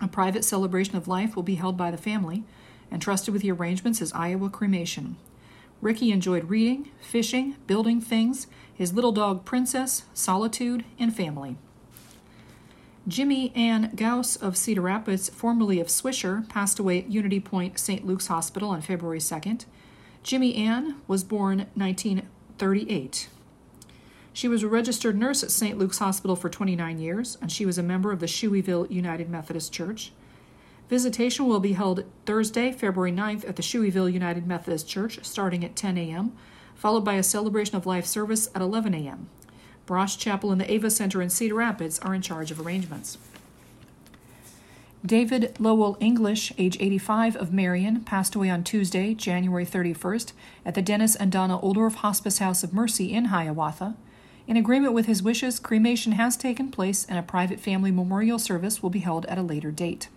[0.00, 2.42] A private celebration of life will be held by the family,
[2.90, 5.18] and trusted with the arrangements is Iowa cremation.
[5.82, 11.56] Ricky enjoyed reading, fishing, building things, his little dog Princess, solitude, and family.
[13.08, 18.06] Jimmy Ann Gauss of Cedar Rapids, formerly of Swisher, passed away at Unity Point St.
[18.06, 19.64] Luke's Hospital on February 2nd.
[20.22, 23.28] Jimmy Ann was born 1938.
[24.32, 25.76] She was a registered nurse at St.
[25.76, 29.72] Luke's Hospital for 29 years, and she was a member of the Shueyville United Methodist
[29.72, 30.12] Church.
[30.88, 35.76] Visitation will be held Thursday, February 9th at the Shueyville United Methodist Church, starting at
[35.76, 36.32] 10 a.m.,
[36.74, 39.28] followed by a celebration of life service at 11 a.m.
[39.86, 43.18] Brosh Chapel and the Ava Center in Cedar Rapids are in charge of arrangements.
[45.04, 50.32] David Lowell English, age 85 of Marion, passed away on Tuesday, January 31st,
[50.64, 53.96] at the Dennis and Donna Oldorf Hospice House of Mercy in Hiawatha.
[54.46, 58.80] In agreement with his wishes, cremation has taken place and a private family memorial service
[58.80, 60.08] will be held at a later date.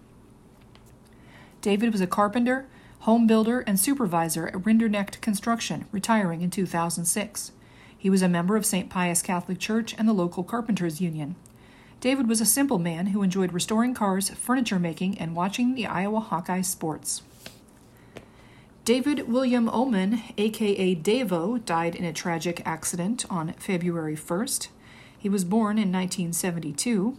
[1.65, 2.67] David was a carpenter,
[2.99, 7.53] home builder, and supervisor at Rinderknecht Construction, retiring in 2006.
[7.97, 8.87] He was a member of St.
[8.87, 11.35] Pius Catholic Church and the local Carpenters Union.
[12.01, 16.19] David was a simple man who enjoyed restoring cars, furniture making, and watching the Iowa
[16.19, 17.23] Hawkeye sports.
[18.83, 24.67] David William Oman, aka Davo, died in a tragic accident on February 1st.
[25.17, 27.17] He was born in 1972.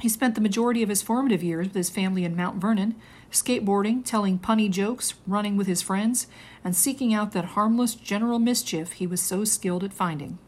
[0.00, 2.96] He spent the majority of his formative years with his family in Mount Vernon,
[3.32, 6.28] skateboarding, telling punny jokes, running with his friends,
[6.62, 10.38] and seeking out that harmless general mischief he was so skilled at finding.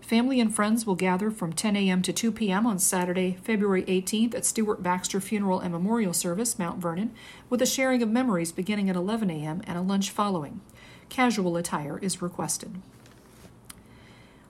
[0.00, 2.00] Family and friends will gather from 10 a.m.
[2.00, 2.66] to 2 p.m.
[2.66, 7.12] on Saturday, February 18th at Stewart Baxter Funeral and Memorial Service, Mount Vernon,
[7.50, 9.60] with a sharing of memories beginning at 11 a.m.
[9.66, 10.62] and a lunch following.
[11.10, 12.80] Casual attire is requested.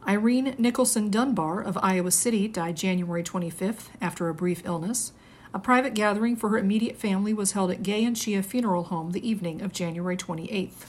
[0.06, 5.12] Irene Nicholson Dunbar of Iowa City died January 25th after a brief illness.
[5.54, 9.12] A private gathering for her immediate family was held at Gay and Ciha Funeral Home
[9.12, 10.84] the evening of January 28th.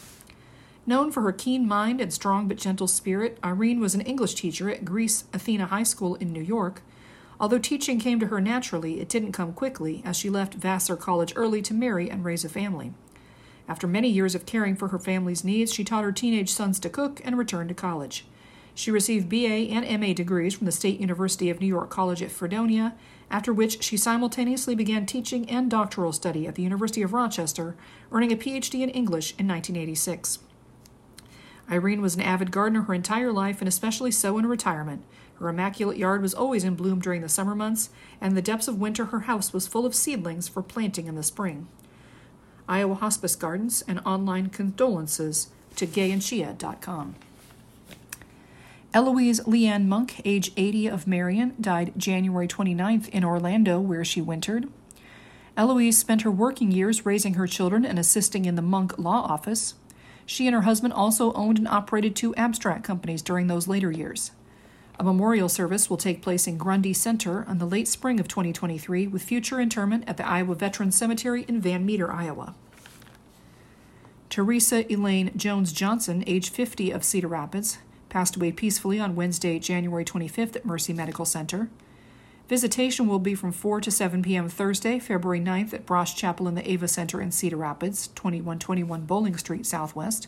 [0.85, 4.69] Known for her keen mind and strong but gentle spirit, Irene was an English teacher
[4.69, 6.81] at Greece Athena High School in New York.
[7.39, 11.31] Although teaching came to her naturally, it didn't come quickly, as she left Vassar College
[11.37, 12.91] early to marry and raise a family.
[13.69, 16.89] After many years of caring for her family's needs, she taught her teenage sons to
[16.89, 18.25] cook and returned to college.
[18.75, 22.31] She received BA and MA degrees from the State University of New York College at
[22.31, 22.95] Fredonia,
[23.31, 27.75] after which she simultaneously began teaching and doctoral study at the University of Rochester,
[28.11, 30.39] earning a PhD in English in 1986.
[31.71, 35.03] Irene was an avid gardener her entire life, and especially so in retirement.
[35.35, 38.67] Her immaculate yard was always in bloom during the summer months, and in the depths
[38.67, 41.67] of winter her house was full of seedlings for planting in the spring.
[42.67, 47.15] Iowa Hospice Gardens and online condolences to gayandciha.com.
[48.91, 54.67] Eloise Leanne Monk, age 80 of Marion, died January 29th in Orlando, where she wintered.
[55.55, 59.75] Eloise spent her working years raising her children and assisting in the Monk Law Office.
[60.25, 64.31] She and her husband also owned and operated two abstract companies during those later years.
[64.99, 69.05] A memorial service will take place in Grundy Center in the late spring of 2023
[69.05, 72.55] with future interment at the Iowa Veterans Cemetery in Van Meter, Iowa.
[74.31, 77.77] Teresa Elaine Jones Johnson, age 50 of Cedar Rapids,
[78.09, 81.69] passed away peacefully on Wednesday, January 25th at Mercy Medical Center.
[82.49, 84.49] Visitation will be from 4 to 7 p.m.
[84.49, 89.37] Thursday, February 9th at Brosh Chapel in the Ava Center in Cedar Rapids, 2121 Bowling
[89.37, 90.27] Street Southwest.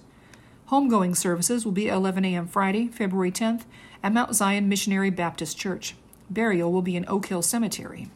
[0.70, 2.48] Homegoing services will be 11 a.m.
[2.48, 3.64] Friday, February 10th
[4.04, 5.96] at Mount Zion Missionary Baptist Church.
[6.30, 8.10] Burial will be in Oak Hill Cemetery.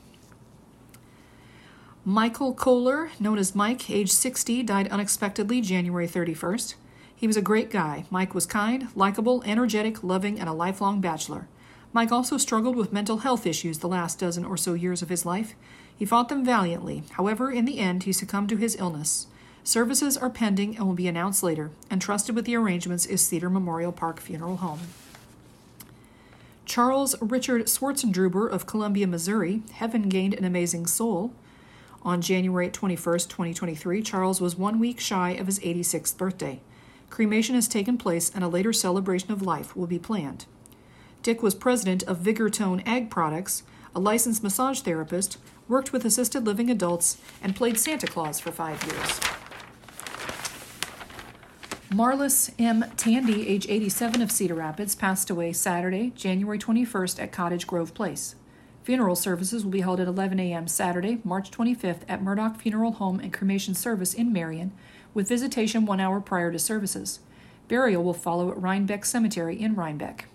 [2.05, 6.75] Michael Kohler, known as Mike, age 60, died unexpectedly January 31st.
[7.15, 8.05] He was a great guy.
[8.09, 11.47] Mike was kind, likable, energetic, loving, and a lifelong bachelor.
[11.93, 15.25] Mike also struggled with mental health issues the last dozen or so years of his
[15.25, 15.55] life.
[15.97, 17.03] He fought them valiantly.
[17.11, 19.27] However, in the end, he succumbed to his illness.
[19.63, 21.71] Services are pending and will be announced later.
[21.89, 24.81] Entrusted with the arrangements is Cedar Memorial Park Funeral Home.
[26.65, 31.31] Charles Richard Swartzendruber of Columbia, Missouri, heaven gained an amazing soul.
[32.03, 36.59] On January 21, 2023, Charles was one week shy of his 86th birthday.
[37.15, 40.47] Cremation has taken place and a later celebration of life will be planned.
[41.23, 43.63] Dick was president of Vigortone Ag Products,
[43.95, 45.37] a licensed massage therapist,
[45.69, 49.21] worked with assisted living adults, and played Santa Claus for five years.
[51.89, 52.83] Marlis M.
[52.97, 58.35] Tandy, age 87 of Cedar Rapids, passed away Saturday, January 21st at Cottage Grove Place.
[58.83, 60.67] Funeral services will be held at 11 a.m.
[60.67, 64.73] Saturday, March 25th at Murdoch Funeral Home and Cremation Service in Marion,
[65.15, 67.19] with visitation one hour prior to services.
[67.67, 70.25] Burial will follow at Reinbeck Cemetery in Reinbeck.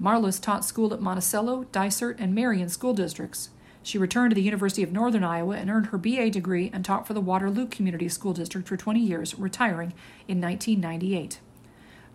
[0.00, 3.50] Marlis taught school at Monticello, Dysart, and Marion school districts.
[3.82, 7.06] She returned to the University of Northern Iowa and earned her BA degree and taught
[7.06, 9.92] for the Waterloo Community School District for 20 years, retiring
[10.26, 11.38] in 1998.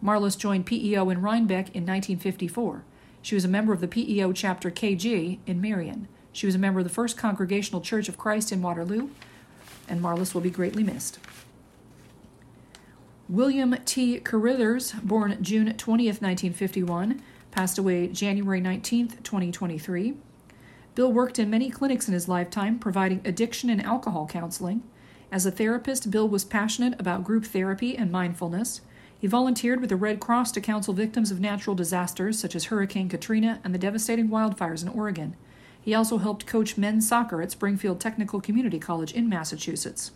[0.03, 2.83] Marlis joined PEO in Reinbeck in 1954.
[3.21, 6.07] She was a member of the PEO chapter KG in Marion.
[6.31, 9.09] She was a member of the First Congregational Church of Christ in Waterloo,
[9.87, 11.19] and Marlis will be greatly missed.
[13.29, 14.19] William T.
[14.19, 17.21] Carithers, born June 20th, 1951,
[17.51, 20.15] passed away January 19, 2023.
[20.95, 24.81] Bill worked in many clinics in his lifetime, providing addiction and alcohol counseling.
[25.31, 28.81] As a therapist, Bill was passionate about group therapy and mindfulness.
[29.19, 33.09] He volunteered with the Red Cross to counsel victims of natural disasters such as Hurricane
[33.09, 35.35] Katrina and the devastating wildfires in Oregon.
[35.79, 40.13] He also helped coach men's soccer at Springfield Technical Community College in Massachusetts.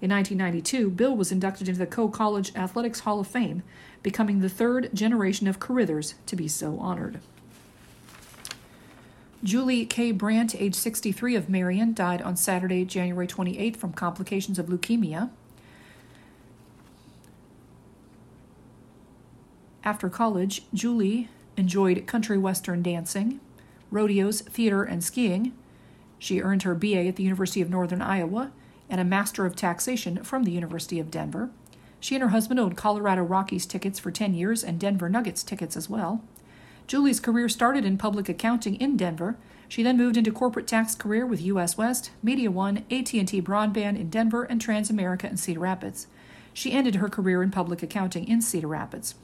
[0.00, 3.64] In 1992, Bill was inducted into the Coe College Athletics Hall of Fame,
[4.02, 7.18] becoming the third generation of Carithers to be so honored.
[9.42, 10.12] Julie K.
[10.12, 15.30] Brandt, age 63 of Marion, died on Saturday, January 28th from complications of leukemia.
[19.82, 23.40] After college, Julie enjoyed country western dancing.
[23.90, 25.54] rodeos, theater, and skiing.
[26.18, 28.52] She earned her BA at the University of Northern Iowa
[28.88, 31.50] and a Master of Taxation from the University of Denver.
[32.00, 35.76] She and her husband owned Colorado Rockies tickets for 10 years and Denver Nuggets tickets
[35.76, 36.22] as well.
[36.86, 39.36] Julie's career started in public accounting in Denver.
[39.68, 44.08] She then moved into corporate tax career with US West, Media One, AT&T Broadband in
[44.08, 46.06] Denver, and Transamerica in Cedar Rapids.
[46.54, 49.16] She ended her career in public accounting in Cedar Rapids.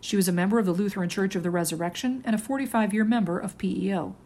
[0.00, 3.04] She was a member of the Lutheran Church of the Resurrection and a 45 year
[3.04, 4.16] member of PEO.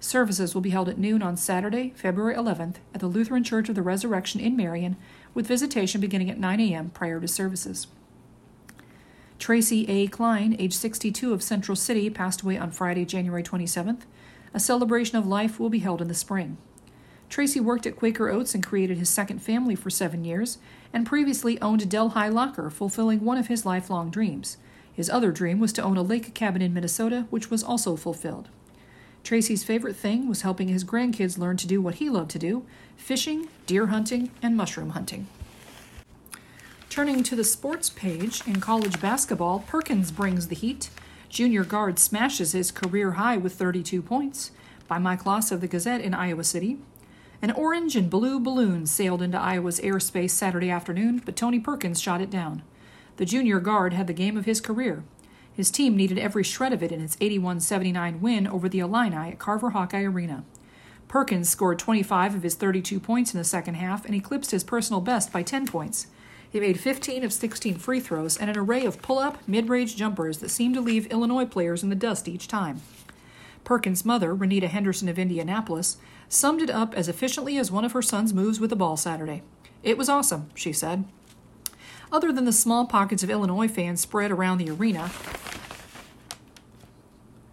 [0.00, 3.74] Services will be held at noon on Saturday, February 11th, at the Lutheran Church of
[3.74, 4.96] the Resurrection in Marion,
[5.34, 6.90] with visitation beginning at 9 a.m.
[6.90, 7.88] prior to services.
[9.40, 10.06] Tracy A.
[10.06, 14.02] Klein, age 62 of Central City, passed away on Friday, January 27th.
[14.54, 16.58] A celebration of life will be held in the spring.
[17.28, 20.58] Tracy worked at Quaker Oats and created his second family for seven years,
[20.92, 24.56] and previously owned Delhi Locker, fulfilling one of his lifelong dreams.
[24.92, 28.48] His other dream was to own a lake cabin in Minnesota, which was also fulfilled.
[29.24, 32.64] Tracy's favorite thing was helping his grandkids learn to do what he loved to do
[32.96, 35.26] fishing, deer hunting, and mushroom hunting.
[36.90, 40.90] Turning to the sports page, in college basketball, Perkins brings the heat.
[41.28, 44.50] Junior guard smashes his career high with 32 points.
[44.88, 46.78] By Mike Hlas of the Gazette in Iowa City.
[47.40, 52.20] An orange and blue balloon sailed into Iowa's airspace Saturday afternoon, but Tony Perkins shot
[52.20, 52.62] it down.
[53.16, 55.04] The junior guard had the game of his career.
[55.58, 59.32] His team needed every shred of it in its 81 79 win over the Illini
[59.32, 60.44] at Carver Hawkeye Arena.
[61.08, 65.00] Perkins scored 25 of his 32 points in the second half and eclipsed his personal
[65.00, 66.06] best by 10 points.
[66.48, 69.96] He made 15 of 16 free throws and an array of pull up, mid range
[69.96, 72.80] jumpers that seemed to leave Illinois players in the dust each time.
[73.64, 75.96] Perkins' mother, Renita Henderson of Indianapolis,
[76.28, 79.42] summed it up as efficiently as one of her son's moves with the ball Saturday.
[79.82, 81.04] It was awesome, she said.
[82.10, 85.10] Other than the small pockets of Illinois fans spread around the arena,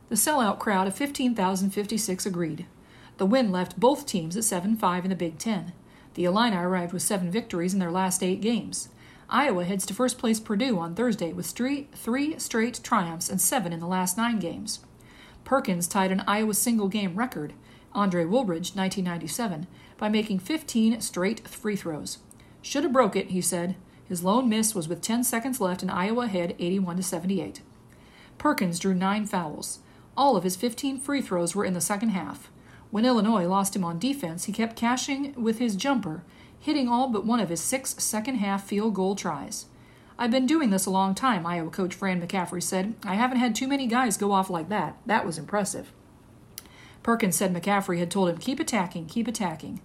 [0.08, 2.66] the sellout crowd of 15,056 agreed.
[3.18, 5.74] The win left both teams at 7 5 in the Big Ten.
[6.14, 8.88] The Illini arrived with seven victories in their last eight games.
[9.30, 11.88] Iowa heads to first place Purdue on Thursday with three,
[12.38, 14.80] straight triumphs and seven in the last nine games.
[15.44, 17.54] Perkins tied an Iowa single game record,
[17.94, 22.20] Andre Woolridge, 1997, by making 15 straight free throws.
[22.62, 23.76] Should have broke it, he said.
[24.08, 27.62] His lone miss was with 10 seconds left and Iowa ahead 81 to 78.
[28.38, 29.80] Perkins drew 9 fouls.
[30.16, 32.52] All of his 15 free throws were in the second half.
[32.92, 36.24] When Illinois lost him on defense, he kept cashing with his jumper,
[36.60, 39.66] hitting all but one of his six second half field goal tries.
[40.18, 42.94] I've been doing this a long time, Iowa coach Fran McCaffery said.
[43.04, 44.98] I haven't had too many guys go off like that.
[45.06, 45.92] That was impressive.
[47.04, 49.82] Perkins said McCaffery had told him, keep attacking, keep attacking.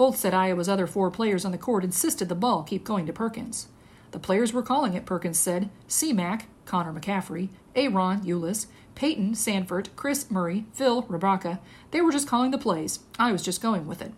[0.00, 3.12] Both said Iowa's other four players on the court insisted the ball keep going to
[3.12, 3.68] Perkins.
[4.12, 5.68] The players were calling it, Perkins said.
[5.88, 11.58] C-Mac, Connor McCaffery, Ahron Ulis, Payton Sandfort, Kris Murray, Phil Rebraca.
[11.90, 13.00] They were just calling the plays.
[13.18, 14.14] I was just going with it.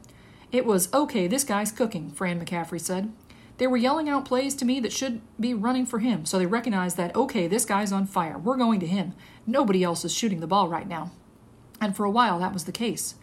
[0.53, 3.13] It was, okay, this guy's cooking, Fran McCaffery said.
[3.59, 6.47] They were yelling out plays to me that should be running for him, so they
[6.47, 8.39] recognized that, okay, this guy's on fire.
[8.39, 9.15] We're going to him.
[9.49, 11.11] Nobody else is shooting the ball right now.
[11.81, 13.17] And for a while, that was the case.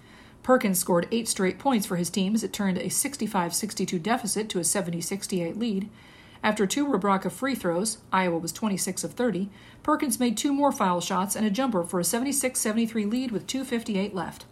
[0.49, 4.49] Perkins scored eight straight points for his team as it turned a 65 62 deficit
[4.49, 5.87] to a 70 68 lead.
[6.41, 9.51] After two Rebraca free throws, Iowa was 26 of 30,
[9.83, 13.45] Perkins made two more foul shots and a jumper for a 76 73 lead with
[13.45, 14.45] 2.58 left.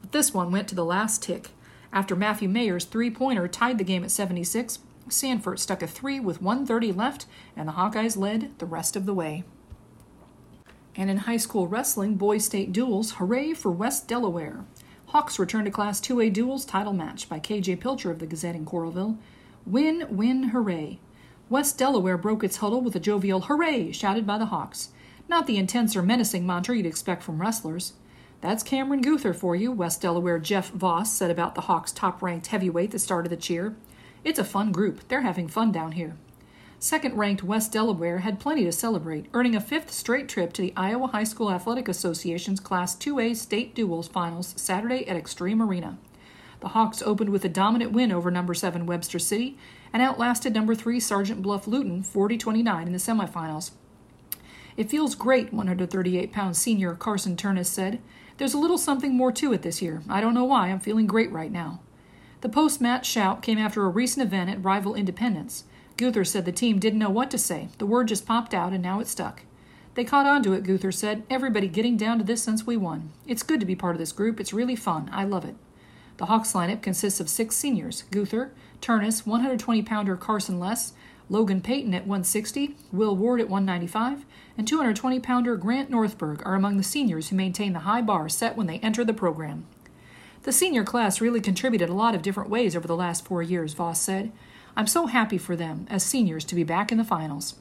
[0.00, 1.50] But this one went to the last tick.
[1.92, 4.78] After Matthew Mayer's three pointer tied the game at 76,
[5.10, 9.12] Sandfort stuck a three with 130 left, and the Hawkeyes led the rest of the
[9.12, 9.44] way.
[10.96, 14.64] And in high school wrestling, boys state duels, hooray for West Delaware.
[15.12, 18.64] Hawks return to Class 2A duels title match by KJ Pilcher of the Gazette in
[18.64, 19.18] Coralville.
[19.66, 21.00] Win, win, hooray.
[21.50, 24.88] West Delaware broke its huddle with a jovial hooray shouted by the Hawks.
[25.28, 27.92] Not the intense or menacing mantra you'd expect from wrestlers.
[28.40, 32.46] That's Cameron Guther for you, West Delaware Jeff Voss said about the Hawks' top ranked
[32.46, 33.76] heavyweight that started the cheer.
[34.24, 35.06] It's a fun group.
[35.08, 36.16] They're having fun down here.
[36.82, 40.72] Second ranked West Delaware had plenty to celebrate, earning a fifth straight trip to the
[40.76, 45.96] Iowa High School Athletic Association's Class 2A State Duels Finals Saturday at Xtream Arena.
[46.58, 49.56] The Hawks opened with a dominant win over number 7 Webster City
[49.92, 53.70] and outlasted number 3 Sergeant Bluff Luton 40 29 in the semifinals.
[54.76, 58.00] It feels great, 138 pound senior Carson Turnus said.
[58.38, 60.02] There's a little something more to it this year.
[60.08, 61.78] I don't know why, I'm feeling great right now.
[62.40, 65.62] The post match shout came after a recent event at rival Independence.
[65.96, 67.68] Guther said the team didn't know what to say.
[67.78, 69.42] The word just popped out and now it stuck.
[69.94, 71.22] They caught on to it, Guther said.
[71.28, 73.12] Everybody getting down to this since we won.
[73.26, 74.40] It's good to be part of this group.
[74.40, 75.10] It's really fun.
[75.12, 75.54] I love it.
[76.16, 80.92] The Hawks lineup consists of six seniors Guther, Turnus, 120 pounder Carson Less,
[81.28, 84.24] Logan Payton at 160, Will Ward at 195,
[84.58, 88.56] and 220 pounder Grant Northberg are among the seniors who maintain the high bar set
[88.56, 89.66] when they enter the program.
[90.42, 93.74] The senior class really contributed a lot of different ways over the last four years,
[93.74, 94.32] Voss said.
[94.76, 97.56] I'm so happy for them, as seniors, to be back in the finals.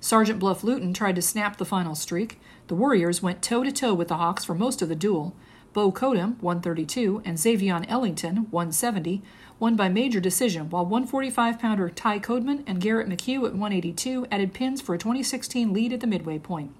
[0.00, 2.40] Sergeant Bluff Luton tried to snap the final streak.
[2.66, 5.36] The Warriors went toe to toe with the Hawks for most of the duel.
[5.72, 9.22] Bo Kodam, 132, and Xavion Ellington, 170,
[9.60, 14.52] won by major decision, while 145 pounder Ty Codeman and Garrett McHugh at 182 added
[14.52, 16.74] pins for a 2016 lead at the midway point.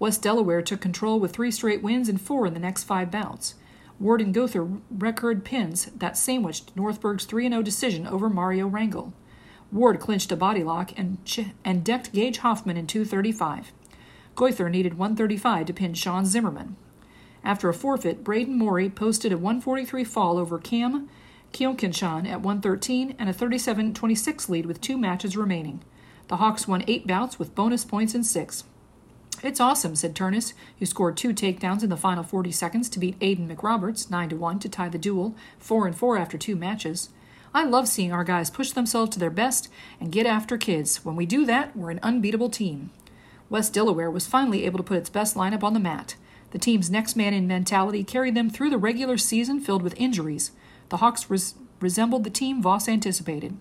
[0.00, 3.54] West Delaware took control with three straight wins and four in the next five bouts.
[4.00, 9.12] Ward and Gother record pins that sandwiched Northberg's 3 0 decision over Mario Rangel.
[9.72, 13.72] Ward clinched a body lock and, ch- and decked Gage Hoffman in 235.
[14.34, 16.76] Goether needed 135 to pin Sean Zimmerman.
[17.42, 21.08] After a forfeit, Braden Morey posted a 143 fall over Cam
[21.52, 25.82] Kyokinchan at 113 and a 37 26 lead with two matches remaining.
[26.28, 28.64] The Hawks won eight bouts with bonus points in six.
[29.40, 33.18] It's awesome, said Turnus, who scored two takedowns in the final 40 seconds to beat
[33.20, 37.10] Aiden McRoberts 9 to 1 to tie the duel, 4 and 4 after two matches.
[37.54, 39.68] I love seeing our guys push themselves to their best
[40.00, 41.04] and get after kids.
[41.04, 42.90] When we do that, we're an unbeatable team.
[43.48, 46.16] West Delaware was finally able to put its best lineup on the mat.
[46.50, 50.50] The team's next man in mentality carried them through the regular season filled with injuries.
[50.88, 53.56] The Hawks res- resembled the team Voss anticipated.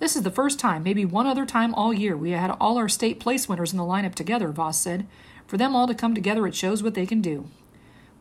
[0.00, 2.88] This is the first time, maybe one other time all year, we had all our
[2.88, 5.06] state place winners in the lineup together, Voss said.
[5.46, 7.50] For them all to come together, it shows what they can do.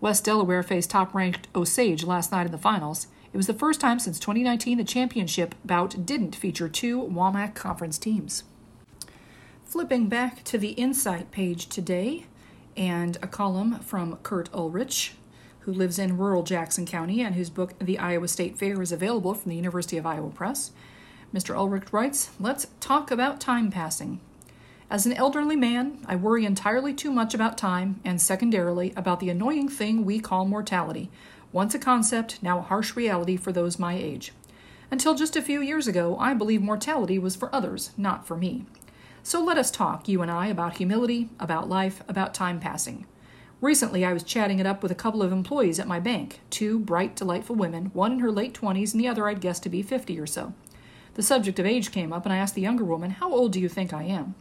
[0.02, 3.08] West Delaware faced top ranked Osage last night in the finals.
[3.32, 7.98] It was the first time since 2019 the championship bout didn't feature two WAMAC conference
[7.98, 8.44] teams.
[9.64, 12.26] Flipping back to the Insight page today,
[12.76, 15.12] and a column from Kurt Ullrich,
[15.62, 19.34] who lives in rural Jackson County and whose book, The Iowa State Fair, is available
[19.34, 20.72] from the University of Iowa Press.
[21.34, 21.56] Mr.
[21.56, 24.20] Ullrich writes, Let's talk about time passing.
[24.90, 29.30] As an elderly man, I worry entirely too much about time and, secondarily, about the
[29.30, 31.12] annoying thing we call mortality,
[31.52, 34.34] once a concept, now a harsh reality for those my age.
[34.90, 38.66] Until just a few years ago, I believed mortality was for others, not for me.
[39.22, 43.06] So let us talk, you and I, about humility, about life, about time passing.
[43.62, 46.80] Recently, I was chatting it up with a couple of employees at my bank two
[46.80, 49.84] bright, delightful women, one in her late 20s and the other I'd guess to be
[49.84, 50.54] 50 or so.
[51.20, 53.60] The subject of age came up, and I asked the younger woman, How old do
[53.60, 54.36] you think I am?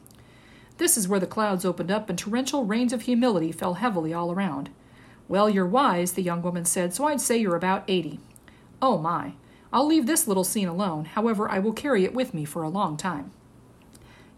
[0.76, 4.30] This is where the clouds opened up and torrential rains of humility fell heavily all
[4.30, 4.70] around.
[5.26, 8.20] Well, you're wise, the young woman said, so I'd say you're about 80.
[8.80, 9.32] Oh my.
[9.72, 12.68] I'll leave this little scene alone, however, I will carry it with me for a
[12.68, 13.32] long time.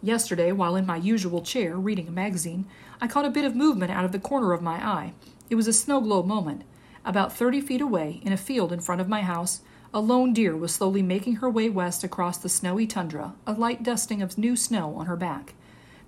[0.01, 2.64] Yesterday, while in my usual chair reading a magazine,
[3.03, 5.12] I caught a bit of movement out of the corner of my eye.
[5.51, 6.62] It was a snow globe moment.
[7.05, 9.61] About thirty feet away, in a field in front of my house,
[9.93, 13.82] a lone deer was slowly making her way west across the snowy tundra, a light
[13.82, 15.55] dusting of new snow on her back.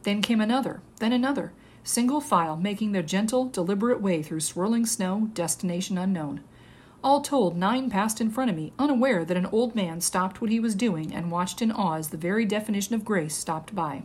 [0.04, 1.52] Then came another, then another,
[1.82, 6.42] single file making their gentle, deliberate way through swirling snow, destination unknown.
[7.02, 10.52] All told, nine passed in front of me, unaware that an old man stopped what
[10.52, 14.04] he was doing and watched in awe as the very definition of grace stopped by.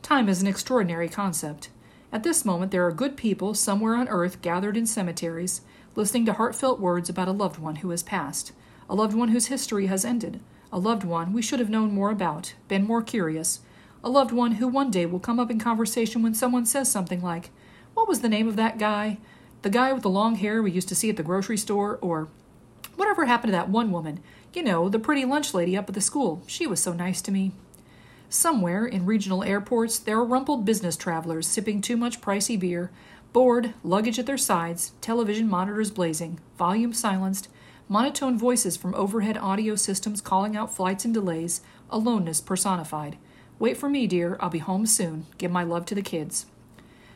[0.00, 1.70] Time is an extraordinary concept.
[2.12, 5.62] At this moment, there are good people somewhere on earth gathered in cemeteries,
[5.96, 8.52] listening to heartfelt words about a loved one who has passed
[8.90, 10.40] a loved one whose history has ended,
[10.72, 13.60] a loved one we should have known more about, been more curious,
[14.02, 17.22] a loved one who one day will come up in conversation when someone says something
[17.22, 17.50] like,
[17.94, 19.18] What was the name of that guy?
[19.62, 22.00] The guy with the long hair we used to see at the grocery store?
[22.02, 22.28] Or,
[22.96, 24.18] Whatever happened to that one woman?
[24.52, 26.42] You know, the pretty lunch lady up at the school.
[26.48, 27.52] She was so nice to me.
[28.28, 32.90] Somewhere in regional airports, there are rumpled business travelers sipping too much pricey beer,
[33.32, 37.48] bored, luggage at their sides, television monitors blazing, volume silenced,
[37.90, 41.60] monotone voices from overhead audio systems calling out flights and delays,
[41.90, 43.18] aloneness personified.
[43.58, 44.36] Wait for me, dear.
[44.38, 45.26] I'll be home soon.
[45.38, 46.46] Give my love to the kids.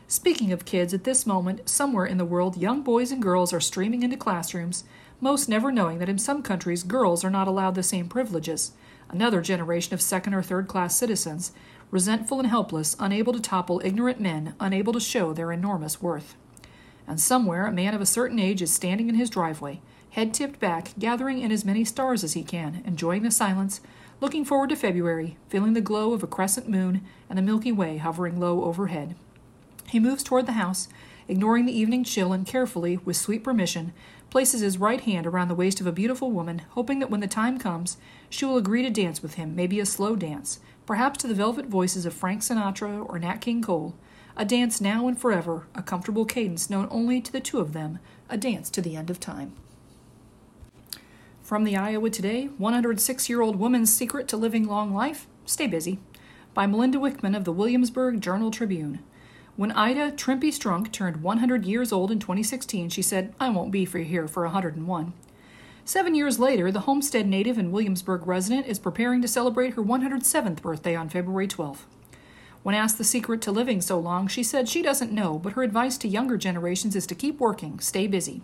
[0.09, 3.61] Speaking of kids, at this moment, somewhere in the world, young boys and girls are
[3.61, 4.83] streaming into classrooms,
[5.21, 8.73] most never knowing that in some countries girls are not allowed the same privileges.
[9.09, 11.53] Another generation of second or third class citizens,
[11.89, 16.35] resentful and helpless, unable to topple ignorant men, unable to show their enormous worth.
[17.07, 19.79] And somewhere, a man of a certain age is standing in his driveway
[20.15, 23.81] head tipped back, gathering in as many stars as he can, enjoying the silence,
[24.21, 27.97] looking forward to February, feeling the glow of a crescent moon and the Milky Way
[27.97, 29.13] hovering low overhead.
[29.89, 30.87] He moves toward the house,
[31.27, 33.91] ignoring the evening chill, and carefully, with sweet permission,
[34.29, 37.27] places his right hand around the waist of a beautiful woman, hoping that when the
[37.27, 37.97] time comes,
[38.29, 41.65] she will agree to dance with him, maybe a slow dance, perhaps to the velvet
[41.65, 43.95] voices of Frank Sinatra or Nat King Cole,
[44.37, 47.99] a dance now and forever, a comfortable cadence known only to the two of them,
[48.29, 49.51] a dance to the end of time.
[51.45, 55.99] From the Iowa Today 106 year old woman's secret to living long life Stay busy.
[56.55, 59.03] By Melinda Wickman of the Williamsburg Journal Tribune.
[59.55, 63.85] When Ida Trimpey Strunk turned 100 years old in 2016, she said, I won't be
[63.85, 65.13] for here for 101.
[65.85, 70.63] Seven years later, the Homestead native and Williamsburg resident is preparing to celebrate her 107th
[70.63, 71.83] birthday on February 12th.
[72.63, 75.61] When asked the secret to living so long, she said she doesn't know, but her
[75.61, 78.41] advice to younger generations is to keep working, stay busy.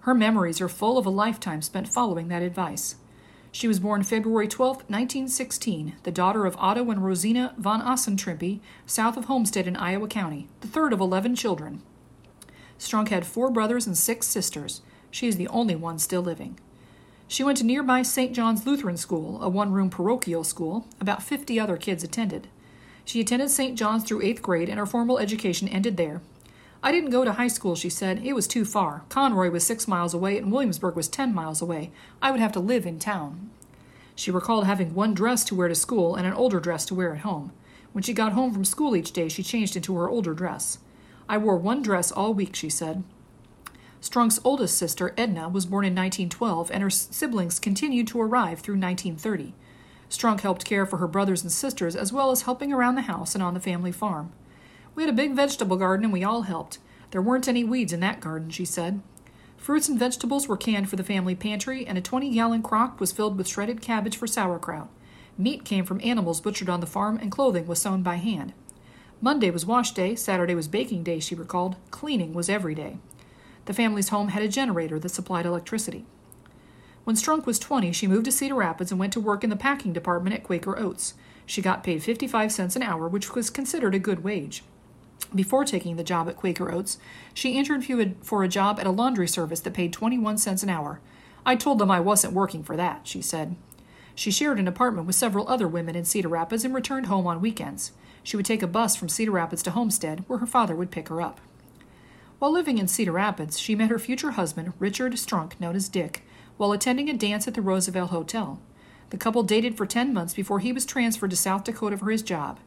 [0.00, 2.96] Her memories are full of a lifetime spent following that advice.
[3.50, 9.16] She was born February 12, 1916, the daughter of Otto and Rosina von Ossen south
[9.16, 11.82] of Homestead in Iowa County, the third of 11 children.
[12.78, 14.82] Strunk had four brothers and six sisters.
[15.10, 16.58] She is the only one still living.
[17.26, 18.34] She went to nearby St.
[18.34, 20.86] John's Lutheran School, a one room parochial school.
[21.00, 22.48] About 50 other kids attended.
[23.04, 23.76] She attended St.
[23.76, 26.20] John's through eighth grade, and her formal education ended there.
[26.82, 28.24] I didn't go to high school, she said.
[28.24, 29.02] It was too far.
[29.08, 31.90] Conroy was six miles away, and Williamsburg was ten miles away.
[32.22, 33.50] I would have to live in town.
[34.14, 37.14] She recalled having one dress to wear to school and an older dress to wear
[37.14, 37.52] at home.
[37.92, 40.78] When she got home from school each day, she changed into her older dress.
[41.28, 43.02] I wore one dress all week, she said.
[44.00, 48.78] Strunk's oldest sister, Edna, was born in 1912, and her siblings continued to arrive through
[48.78, 49.54] 1930.
[50.08, 53.34] Strunk helped care for her brothers and sisters, as well as helping around the house
[53.34, 54.32] and on the family farm.
[54.98, 56.80] We had a big vegetable garden and we all helped.
[57.12, 59.00] There weren't any weeds in that garden, she said.
[59.56, 63.12] Fruits and vegetables were canned for the family pantry, and a 20 gallon crock was
[63.12, 64.88] filled with shredded cabbage for sauerkraut.
[65.38, 68.54] Meat came from animals butchered on the farm, and clothing was sewn by hand.
[69.20, 71.76] Monday was wash day, Saturday was baking day, she recalled.
[71.92, 72.98] Cleaning was every day.
[73.66, 76.06] The family's home had a generator that supplied electricity.
[77.04, 79.54] When Strunk was 20, she moved to Cedar Rapids and went to work in the
[79.54, 81.14] packing department at Quaker Oats.
[81.46, 84.64] She got paid 55 cents an hour, which was considered a good wage.
[85.34, 86.98] Before taking the job at Quaker Oats,
[87.34, 91.00] she interviewed for a job at a laundry service that paid 21 cents an hour.
[91.44, 93.56] I told them I wasn't working for that, she said.
[94.14, 97.40] She shared an apartment with several other women in Cedar Rapids and returned home on
[97.40, 97.92] weekends.
[98.22, 101.08] She would take a bus from Cedar Rapids to Homestead, where her father would pick
[101.08, 101.40] her up.
[102.38, 106.22] While living in Cedar Rapids, she met her future husband, Richard Strunk, known as Dick,
[106.56, 108.60] while attending a dance at the Roosevelt Hotel.
[109.10, 112.22] The couple dated for 10 months before he was transferred to South Dakota for his
[112.22, 112.58] job.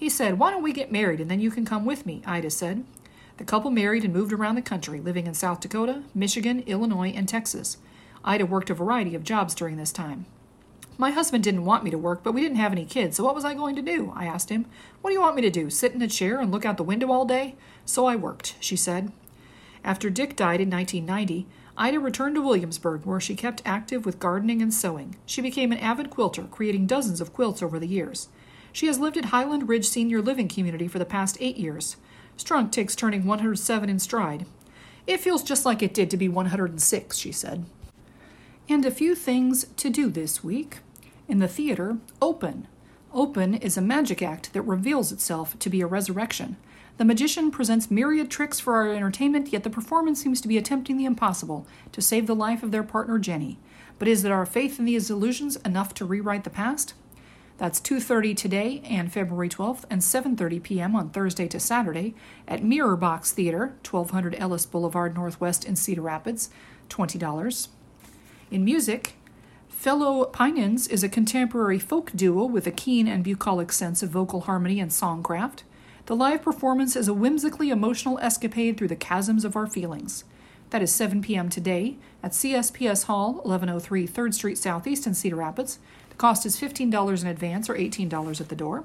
[0.00, 2.22] He said, Why don't we get married and then you can come with me?
[2.24, 2.84] Ida said.
[3.36, 7.28] The couple married and moved around the country, living in South Dakota, Michigan, Illinois, and
[7.28, 7.76] Texas.
[8.24, 10.24] Ida worked a variety of jobs during this time.
[10.96, 13.34] My husband didn't want me to work, but we didn't have any kids, so what
[13.34, 14.10] was I going to do?
[14.16, 14.64] I asked him.
[15.02, 15.68] What do you want me to do?
[15.68, 17.56] Sit in a chair and look out the window all day?
[17.84, 19.12] So I worked, she said.
[19.84, 21.46] After Dick died in 1990,
[21.76, 25.16] Ida returned to Williamsburg, where she kept active with gardening and sewing.
[25.26, 28.28] She became an avid quilter, creating dozens of quilts over the years.
[28.72, 31.96] She has lived at Highland Ridge Senior Living Community for the past eight years.
[32.36, 34.46] Strunk takes turning 107 in stride.
[35.06, 37.64] It feels just like it did to be 106, she said.
[38.68, 40.78] And a few things to do this week.
[41.26, 42.68] In the theater, Open.
[43.12, 46.56] Open is a magic act that reveals itself to be a resurrection.
[46.96, 50.96] The magician presents myriad tricks for our entertainment, yet the performance seems to be attempting
[50.96, 53.58] the impossible to save the life of their partner Jenny.
[53.98, 56.94] But is our faith in these illusions enough to rewrite the past?
[57.60, 60.96] That's 2:30 today and February 12th and 7:30 p.m.
[60.96, 62.14] on Thursday to Saturday
[62.48, 66.48] at Mirror Box Theater, 1200 Ellis Boulevard Northwest in Cedar Rapids,
[66.88, 67.68] $20.
[68.50, 69.12] In music,
[69.68, 74.40] Fellow Pynins is a contemporary folk duo with a keen and bucolic sense of vocal
[74.40, 75.64] harmony and songcraft.
[76.06, 80.24] The live performance is a whimsically emotional escapade through the chasms of our feelings.
[80.70, 81.50] That is 7 p.m.
[81.50, 85.78] today at CSPS Hall, 1103 3rd Street Southeast in Cedar Rapids.
[86.20, 88.84] Cost is $15 in advance or $18 at the door.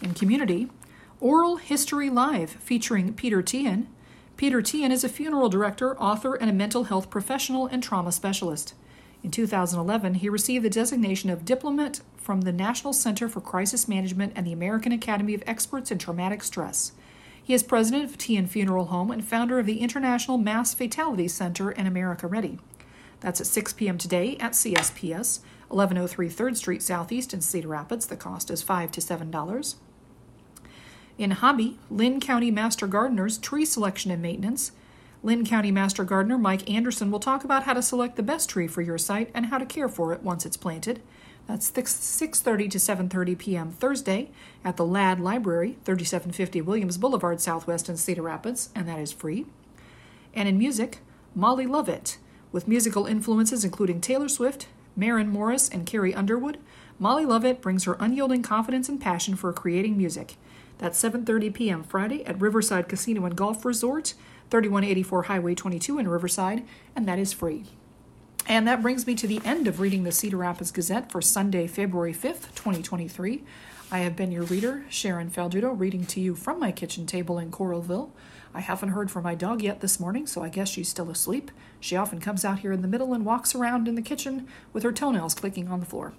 [0.00, 0.68] In community,
[1.18, 3.86] Oral History Live featuring Peter Teahen.
[4.36, 8.74] Peter Teahen is a funeral director, author, and a mental health professional and trauma specialist.
[9.24, 14.32] In 2011, he received the designation of Diplomat from the National Center for Crisis Management
[14.36, 16.92] and the American Academy of Experts in Traumatic Stress.
[17.42, 21.70] He is president of Teahen Funeral Home and founder of the International Mass Fatality Center
[21.70, 22.60] and America Ready.
[23.18, 23.98] That's at 6 p.m.
[23.98, 28.06] today at CSPS, 1103 3rd Street Southeast in Cedar Rapids.
[28.06, 29.74] The cost is 5 to $7.
[31.18, 34.72] In hobby, Linn County Master Gardeners Tree Selection and Maintenance
[35.26, 38.68] Linn County Master Gardener Mike Anderson will talk about how to select the best tree
[38.68, 41.02] for your site and how to care for it once it's planted.
[41.48, 43.70] That's 6:30 to 7:30 p.m.
[43.72, 44.30] Thursday
[44.64, 49.46] at the Ladd Library, 3750 Williams Boulevard Southwest in Cedar Rapids, and that is free.
[50.32, 50.98] And in music,
[51.34, 52.18] Molly Lovett,
[52.52, 56.58] with musical influences including Taylor Swift, Maren Morris, and Carrie Underwood,
[56.98, 60.36] Molly Lovett brings her unyielding confidence and passion for creating music.
[60.78, 61.84] That's 7:30 p.m.
[61.84, 64.14] Friday at Riverside Casino and Golf Resort,
[64.50, 67.64] 3184 Highway 22 in Riverside, and that is free.
[68.48, 71.66] And that brings me to the end of reading the Cedar Rapids Gazette for Sunday,
[71.66, 73.42] February 5th, 2023.
[73.88, 77.52] I have been your reader, Sharon Faldudo, reading to you from my kitchen table in
[77.52, 78.10] Coralville.
[78.52, 81.52] I haven't heard from my dog yet this morning, so I guess she's still asleep.
[81.78, 84.82] She often comes out here in the middle and walks around in the kitchen with
[84.82, 86.14] her toenails clicking on the floor.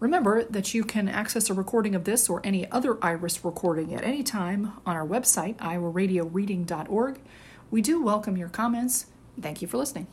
[0.00, 4.04] Remember that you can access a recording of this or any other Iris recording at
[4.04, 7.20] any time on our website, iowaradioreading.org.
[7.70, 9.06] We do welcome your comments.
[9.40, 10.08] Thank you for listening.